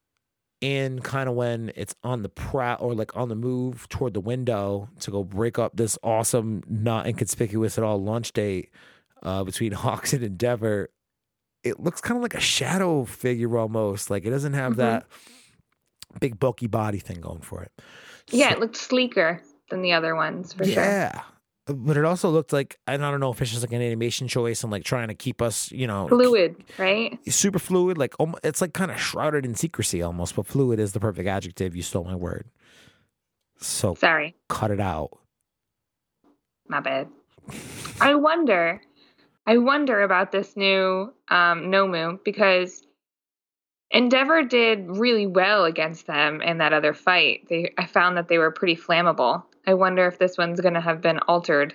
[0.63, 4.21] and kind of when it's on the prow or like on the move toward the
[4.21, 8.71] window to go break up this awesome, not inconspicuous at all lunch date
[9.25, 10.89] uh, between Hawks and Endeavor,
[11.65, 14.11] it looks kind of like a shadow figure almost.
[14.11, 14.77] Like it doesn't have Mhm.
[14.77, 15.07] that
[16.21, 17.73] big bulky body thing going for it.
[18.31, 20.75] Yeah, So- it looked sleeker than the other ones for sure.
[20.83, 21.23] yeah.
[21.67, 24.27] But it also looked like and I don't know if it's just like an animation
[24.27, 27.17] choice and like trying to keep us, you know, Fluid, right?
[27.33, 27.97] super fluid.
[27.99, 30.35] Like it's like kind of shrouded in secrecy almost.
[30.35, 31.77] But fluid is the perfect adjective.
[31.77, 32.47] You stole my word.
[33.61, 35.11] So Sorry, cut it out.
[36.69, 37.09] my bad.
[38.01, 38.81] I wonder,
[39.47, 42.83] I wonder about this new um, Nomu because
[43.91, 47.47] Endeavor did really well against them in that other fight.
[47.49, 49.43] They, I found that they were pretty flammable.
[49.67, 51.75] I wonder if this one's going to have been altered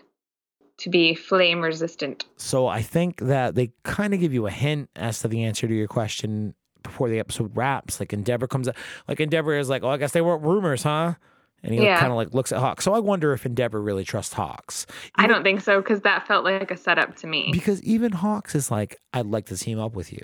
[0.79, 2.25] to be flame resistant.
[2.37, 5.67] So I think that they kind of give you a hint as to the answer
[5.67, 6.53] to your question
[6.83, 7.99] before the episode wraps.
[7.99, 8.75] Like Endeavor comes, up,
[9.07, 11.15] like Endeavor is like, oh, I guess they weren't rumors, huh?
[11.63, 11.99] And he Yeah.
[11.99, 12.83] kind of like looks at Hawks.
[12.85, 14.85] So I wonder if Endeavor really trusts Hawks.
[15.15, 17.49] I don't think so because that felt like a setup to me.
[17.51, 20.21] because even Hawks is like, I'd like to team up with you.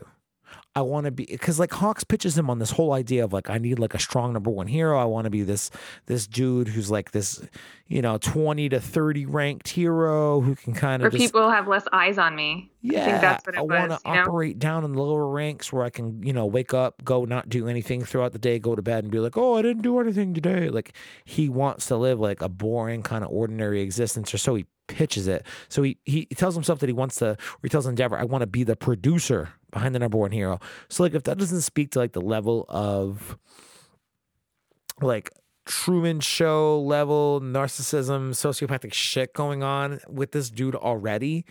[0.75, 3.49] I want to be because like Hawks pitches him on this whole idea of like
[3.49, 4.97] I need like a strong number one hero.
[4.99, 5.69] I want to be this
[6.07, 7.47] this dude who's like this,
[7.87, 11.85] you know, twenty to thirty ranked hero who can kind of just people have less
[11.93, 12.71] eyes on me.
[12.81, 13.01] yeah.
[13.01, 14.21] I think that's what it I want to you know?
[14.21, 17.49] operate down in the lower ranks where I can you know wake up, go not
[17.49, 19.99] do anything throughout the day, go to bed and be like, oh, I didn't do
[19.99, 20.69] anything today.
[20.69, 20.93] Like
[21.23, 25.27] he wants to live like a boring kind of ordinary existence, or so he pitches
[25.27, 25.45] it.
[25.69, 28.41] So he he tells himself that he wants to, or he tells Endeavor, I want
[28.41, 30.59] to be the producer behind the number one hero.
[30.87, 33.37] So like if that doesn't speak to like the level of
[35.01, 35.31] like
[35.65, 41.45] Truman Show level narcissism, sociopathic shit going on with this dude already,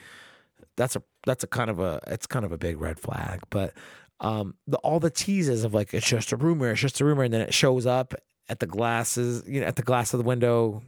[0.76, 3.40] that's a that's a kind of a it's kind of a big red flag.
[3.50, 3.74] But
[4.20, 7.24] um the all the teases of like it's just a rumor, it's just a rumor,
[7.24, 8.14] and then it shows up
[8.48, 10.82] at the glasses, you know, at the glass of the window.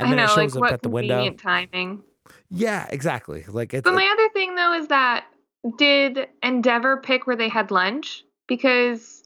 [0.00, 1.28] And I then know, it shows like up at the window.
[1.30, 2.02] timing.
[2.50, 3.44] Yeah, exactly.
[3.46, 5.26] Like it's But my other thing though is that
[5.76, 8.24] did Endeavor pick where they had lunch?
[8.46, 9.22] Because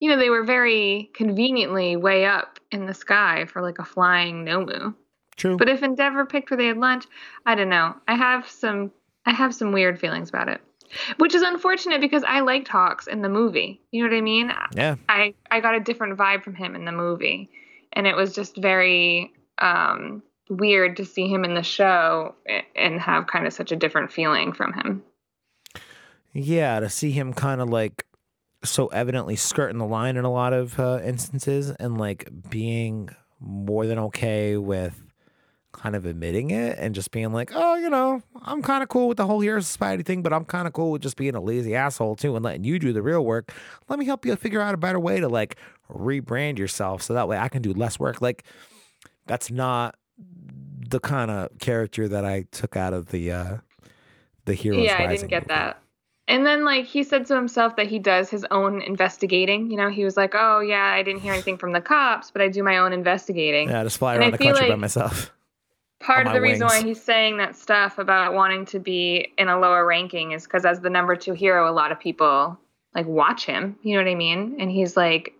[0.00, 4.44] you know they were very conveniently way up in the sky for like a flying
[4.44, 4.94] Nomu.
[5.36, 5.56] true.
[5.56, 7.04] But if Endeavor picked where they had lunch,
[7.46, 7.94] I don't know.
[8.08, 8.92] I have some
[9.26, 10.60] I have some weird feelings about it.
[11.16, 13.80] Which is unfortunate because I liked Hawks in the movie.
[13.90, 14.52] You know what I mean?
[14.74, 14.96] yeah.
[15.08, 17.50] I I got a different vibe from him in the movie,
[17.92, 22.34] and it was just very um, weird to see him in the show
[22.76, 25.02] and have kind of such a different feeling from him.
[26.34, 28.04] Yeah, to see him kind of like
[28.64, 33.08] so evidently skirting the line in a lot of uh, instances and like being
[33.40, 35.00] more than okay with
[35.72, 39.08] kind of admitting it and just being like, oh, you know, I'm kind of cool
[39.08, 41.40] with the whole Hero Society thing, but I'm kind of cool with just being a
[41.40, 43.52] lazy asshole too and letting you do the real work.
[43.88, 45.56] Let me help you figure out a better way to like
[45.90, 48.22] rebrand yourself so that way I can do less work.
[48.22, 48.44] Like,
[49.26, 49.96] that's not
[50.88, 53.56] the kind of character that I took out of the uh
[54.44, 55.48] the Heroes yeah, I didn't get movie.
[55.48, 55.82] that.
[56.26, 59.70] And then like he said to himself that he does his own investigating.
[59.70, 62.40] You know, he was like, "Oh yeah, I didn't hear anything from the cops, but
[62.40, 65.30] I do my own investigating." Yeah, just fly around the country by myself.
[66.00, 69.48] Part of the my reason why he's saying that stuff about wanting to be in
[69.48, 72.58] a lower ranking is because as the number two hero, a lot of people
[72.94, 73.76] like watch him.
[73.82, 74.56] You know what I mean?
[74.58, 75.34] And he's like,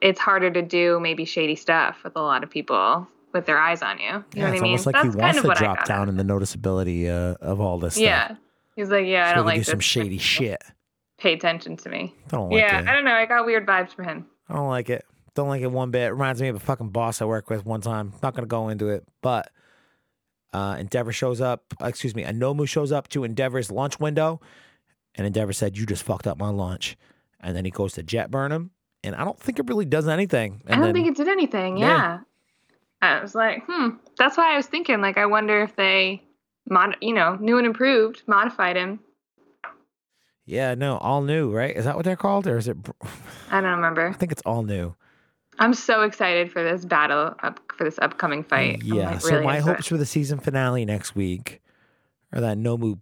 [0.00, 3.82] it's harder to do maybe shady stuff with a lot of people with their eyes
[3.82, 4.04] on you.
[4.06, 4.70] You know Yeah, what it's I mean?
[4.72, 7.08] almost like That's kind wants of to what I drop got down in the noticeability
[7.08, 8.00] uh, of all this it.
[8.28, 8.38] stuff.
[8.78, 10.62] He's like, yeah, I don't like do some shady shit.
[11.18, 12.14] Pay attention to me.
[12.26, 12.86] I don't like yeah, it.
[12.86, 13.10] I don't know.
[13.10, 14.26] I got weird vibes from him.
[14.48, 15.04] I don't like it.
[15.34, 16.12] Don't like it one bit.
[16.12, 18.12] Reminds me of a fucking boss I work with one time.
[18.22, 19.50] Not gonna go into it, but
[20.52, 21.64] uh, Endeavor shows up.
[21.80, 24.40] Excuse me, Anomu shows up to Endeavor's lunch window,
[25.16, 26.96] and Endeavor said, "You just fucked up my lunch."
[27.40, 28.70] And then he goes to jet burn him,
[29.02, 30.62] and I don't think it really does anything.
[30.66, 31.78] And I don't then, think it did anything.
[31.78, 31.86] Yeah.
[31.88, 32.18] Yeah.
[33.00, 33.90] I was like, hmm.
[34.16, 36.22] That's why I was thinking, like, I wonder if they,
[36.68, 39.00] mod, you know, new and improved, modified him.
[40.46, 41.76] yeah, no, all new, right?
[41.76, 42.76] Is that what they're called, or is it?
[43.50, 44.08] I don't remember.
[44.08, 44.94] I think it's all new.
[45.58, 48.82] I'm so excited for this battle, up, for this upcoming fight.
[48.82, 49.10] Yeah.
[49.10, 49.74] like, so my into it.
[49.74, 51.60] hopes for the season finale next week
[52.32, 53.00] are that Nomu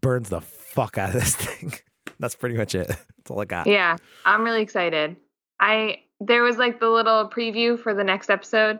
[0.00, 1.72] burns the fuck out of this thing.
[2.18, 2.88] That's pretty much it.
[2.88, 3.66] That's all I got.
[3.66, 5.16] Yeah, I'm really excited.
[5.60, 8.78] I there was like the little preview for the next episode,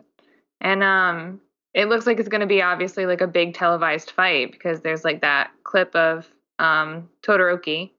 [0.59, 1.41] and um,
[1.73, 5.03] it looks like it's going to be obviously like a big televised fight because there's
[5.03, 6.27] like that clip of
[6.59, 7.91] um Todoroki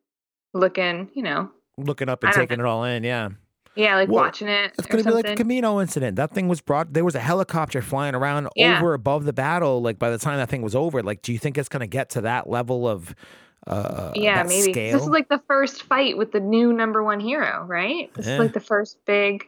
[0.53, 3.03] looking, you know, Looking up and I don't taking it all in.
[3.03, 3.31] Yeah.
[3.75, 4.73] yeah, like Well, watching it.
[4.79, 5.49] It's gonna be like the something.
[5.49, 6.15] Kamino incident.
[6.17, 6.93] That thing was brought.
[6.93, 8.79] There was a helicopter flying around Yeah.
[8.79, 9.83] over above the battle.
[9.83, 12.11] Like by the time that thing was over, like, do you think it's gonna get
[12.11, 13.13] to that level of,
[13.67, 14.93] uh, yeah, that maybe 'Cause scale?
[14.93, 18.15] this is like the first fight with the new number one hero, right?
[18.15, 18.35] This Yeah.
[18.35, 19.45] is like the first big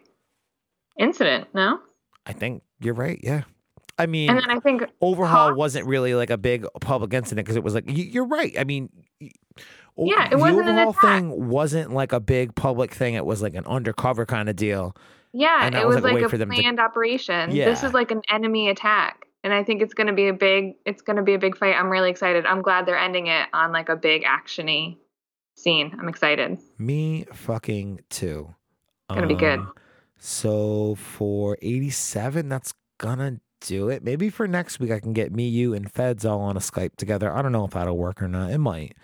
[0.99, 1.47] incident.
[1.55, 1.79] No,
[2.27, 3.21] I think you're right.
[3.23, 3.43] Yeah.
[3.99, 7.45] I mean, and then I think overhaul Hawk- wasn't really like a big public incident
[7.47, 8.55] because it was like you're right.
[8.59, 8.91] I mean,
[9.97, 11.03] Yeah, it the wasn't an overhaul attack.
[11.21, 13.15] thing wasn't like a big public thing.
[13.15, 14.95] It was like an undercover kind of deal.
[15.33, 17.51] Yeah, And it was was like a like a for them to- planned operation.
[17.51, 19.27] This is like an enemy attack.
[19.45, 21.75] And I think it's gonna be a big it's gonna be a big fight.
[21.75, 22.45] I'm really excited.
[22.47, 24.99] I'm glad they're ending it on like a big actiony
[25.55, 25.97] scene.
[25.99, 26.59] I'm excited.
[26.79, 28.55] Me fucking too.
[29.09, 29.61] It's Gonna be good.
[29.61, 29.73] Um,
[30.19, 34.03] So for 87, that's gonna do it.
[34.03, 36.97] Maybe for next week, I can get me, you, and Feds all on a Skype
[36.97, 37.33] together.
[37.33, 38.51] I don't know if that'll work or not.
[38.51, 38.95] It might.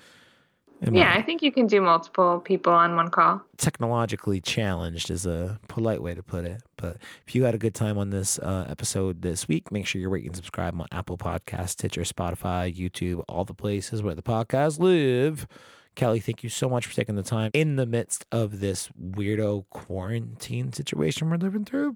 [0.80, 1.18] It Yeah, might.
[1.18, 3.40] I think you can do multiple people on one call.
[3.56, 6.60] technologically challenged is a polite way to put it.
[6.76, 6.96] But
[7.26, 10.08] if you had a good time on this uh, episode this week, make sure you
[10.08, 14.80] rate and subscribe on Apple Podcasts, Stitcher, Spotify, YouTube, all the places where the podcasts
[14.80, 15.46] live.
[15.94, 19.66] Kelly, thank you so much for taking the time in the midst of this weirdo
[19.70, 21.94] quarantine situation we're living through.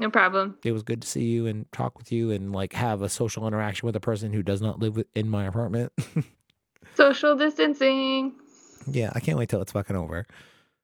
[0.00, 0.56] No problem.
[0.64, 3.46] It was good to see you and talk with you and like have a social
[3.46, 5.92] interaction with a person who does not live in my apartment.
[6.96, 8.32] Social distancing.
[8.90, 10.26] yeah, I can't wait till it's fucking over.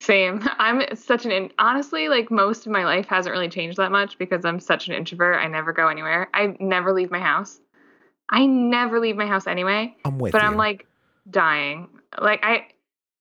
[0.01, 0.47] Same.
[0.59, 4.19] I'm such an in- honestly like most of my life hasn't really changed that much
[4.19, 5.37] because I'm such an introvert.
[5.37, 6.29] I never go anywhere.
[6.35, 7.59] I never leave my house.
[8.29, 9.97] I never leave my house anyway.
[10.05, 10.49] I'm with but you.
[10.49, 10.87] I'm like
[11.31, 11.89] dying.
[12.21, 12.67] Like I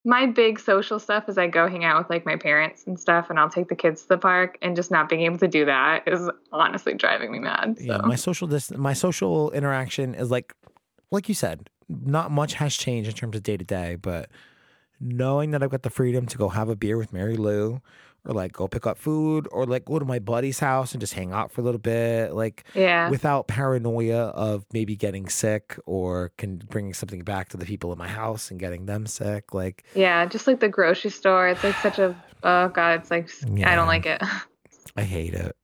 [0.06, 3.28] my big social stuff is I go hang out with like my parents and stuff
[3.28, 5.64] and I'll take the kids to the park and just not being able to do
[5.64, 7.76] that is honestly driving me mad.
[7.78, 7.84] So.
[7.84, 10.54] yeah my social dis- my social interaction is like
[11.10, 14.30] like you said not much has changed in terms of day to day but
[15.00, 17.80] knowing that i've got the freedom to go have a beer with mary lou
[18.26, 21.14] or like go pick up food or like go to my buddy's house and just
[21.14, 23.08] hang out for a little bit like yeah.
[23.08, 27.98] without paranoia of maybe getting sick or can bringing something back to the people in
[27.98, 31.48] my house and getting them sick like yeah, just like the grocery store.
[31.48, 33.30] It's like such a oh god, it's like
[33.64, 34.22] I don't like it.
[34.96, 35.54] i hate it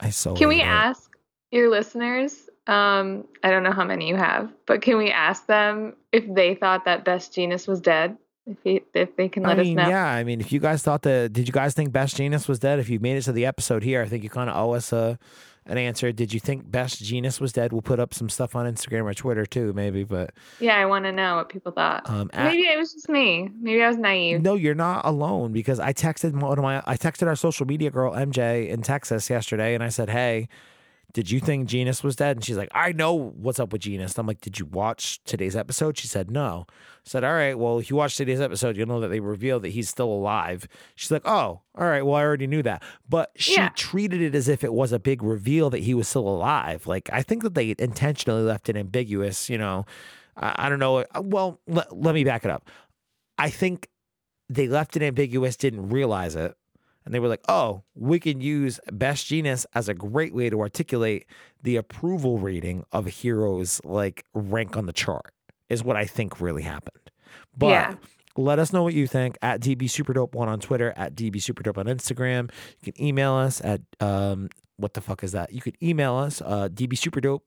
[0.00, 0.66] i so Can we it.
[0.66, 1.10] ask
[1.50, 2.48] your listeners?
[2.66, 6.54] Um, I don't know how many you have, but can we ask them if they
[6.54, 8.18] thought that Best Jeanist was dead?
[8.48, 9.88] If he, if they can let I us know.
[9.88, 10.06] yeah.
[10.06, 12.78] I mean, if you guys thought that, did you guys think Best Jeanist was dead?
[12.78, 14.90] If you made it to the episode here, I think you kind of owe us
[14.92, 15.18] a,
[15.66, 16.12] an answer.
[16.12, 17.72] Did you think Best Jeanist was dead?
[17.74, 20.02] We'll put up some stuff on Instagram or Twitter too, maybe.
[20.02, 20.30] But
[20.60, 22.08] Yeah, I want to know what people thought.
[22.08, 23.50] um, at- Maybe it was just me.
[23.60, 24.40] Maybe I was naive.
[24.40, 27.90] no, you're not alone because I texted one of my, I texted our social media
[27.90, 30.48] girl MJ in Texas yesterday, and I said, hey.
[31.14, 32.36] Did you think Jeanist was dead?
[32.36, 34.18] And she's like, I know what's up with Jeanist.
[34.18, 35.96] I'm like, Did you watch today's episode?
[35.96, 36.66] She said, No.
[36.68, 36.72] I
[37.04, 39.70] said, All right, well, if you watch today's episode, you'll know that they reveal that
[39.70, 40.68] he's still alive.
[40.96, 42.82] She's like, Oh, all right, well, I already knew that.
[43.08, 43.70] But she Yeah.
[43.74, 46.86] treated it as if it was a big reveal that he was still alive.
[46.86, 49.86] Like, I think that they intentionally left it ambiguous, you know.
[50.36, 50.98] I, I don't know.
[50.98, 52.68] Uh, well, let, let me back it up.
[53.38, 53.88] I think
[54.50, 56.54] they left it ambiguous, didn't realize it.
[57.08, 60.60] And they were like, oh, we can use Best Jeanist as a great way to
[60.60, 61.24] articulate
[61.62, 65.32] the approval rating of heroes like rank on the chart,
[65.70, 67.10] is what I think really happened.
[67.56, 67.94] But Yeah.
[68.36, 71.78] let us know what you think at DB Superdope one on Twitter, at DB Superdope
[71.78, 72.50] on Instagram.
[72.82, 75.50] You can email us at um what the fuck is that?
[75.50, 77.40] You could email us uh dbsuperdope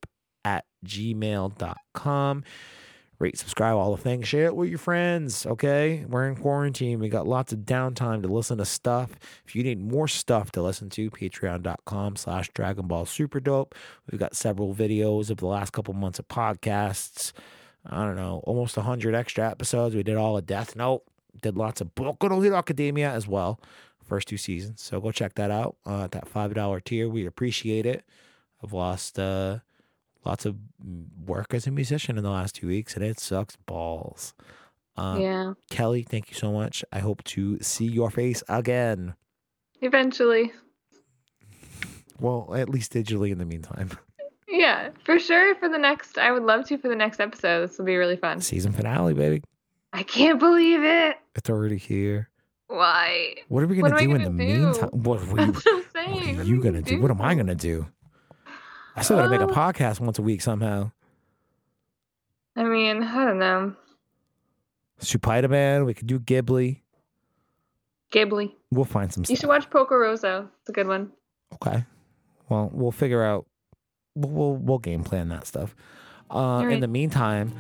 [0.43, 2.43] at gmail.com
[3.22, 4.28] rate, subscribe, all the things.
[4.28, 5.45] Share it with your friends.
[5.45, 6.99] Okay, we're in quarantine.
[6.99, 9.11] We got lots of downtime to listen to stuff.
[9.45, 13.76] If you need more stuff to listen to, Patreon.com/slash Dragon Ball Super Dope.
[14.11, 17.32] We've got several videos of the last couple months of podcasts.
[17.86, 19.95] I don't know, almost hundred extra episodes.
[19.95, 21.03] We did all of Death Note.
[21.41, 23.59] Did lots of Boku no Hero Academia as well.
[24.03, 24.82] First two seasons.
[24.82, 27.07] So go check that out uh, at that five dollar tier.
[27.07, 28.03] We appreciate it.
[28.63, 29.59] I've lost uh,
[30.26, 30.55] lots of
[31.26, 34.34] work as a musician in the last two weeks, and it sucks balls.
[34.97, 35.53] Um, yeah.
[35.69, 36.84] Kelly, thank you so much.
[36.91, 39.15] I hope to see your face again.
[39.82, 40.51] Eventually.
[42.19, 43.91] Well, at least digitally in the meantime.
[44.53, 45.55] Yeah, for sure.
[45.55, 47.61] For the next, I would love to for the next episode.
[47.69, 48.41] This will be really fun.
[48.41, 49.41] Season finale, baby.
[49.93, 51.15] I can't believe it.
[51.36, 52.30] It's already here.
[52.67, 53.36] Why?
[53.47, 54.34] What are we gonna I do in the do?
[54.36, 54.89] meantime?
[54.91, 57.01] What, are we, what are you gonna do?
[57.01, 57.88] What am I gonna do?
[58.96, 60.92] I still gotta make a Uh, podcast once a week somehow.
[62.56, 63.76] I mean, I don't know.
[65.00, 65.86] Spider Man.
[65.86, 66.82] We could do Ghibli.
[68.14, 68.54] Ghibli.
[68.72, 69.39] We'll find some You stuff.
[69.39, 70.50] should watch Porco Rosso.
[70.62, 71.12] It's a good one.
[71.54, 71.86] Okay.
[72.50, 73.46] Well, we'll figure out.
[74.16, 75.74] We'll we'll, we'll game plan that stuff.
[76.30, 77.54] Uh, In the meantime,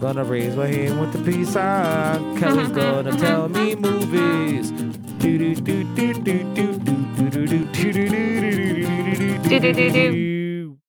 [0.00, 2.38] gonna raise my hand with the peace sign.
[2.38, 4.70] Kelly's gonna tell me movies.
[4.70, 9.48] Do do do do do do do do do do do do do do do
[9.48, 10.33] do do do do do.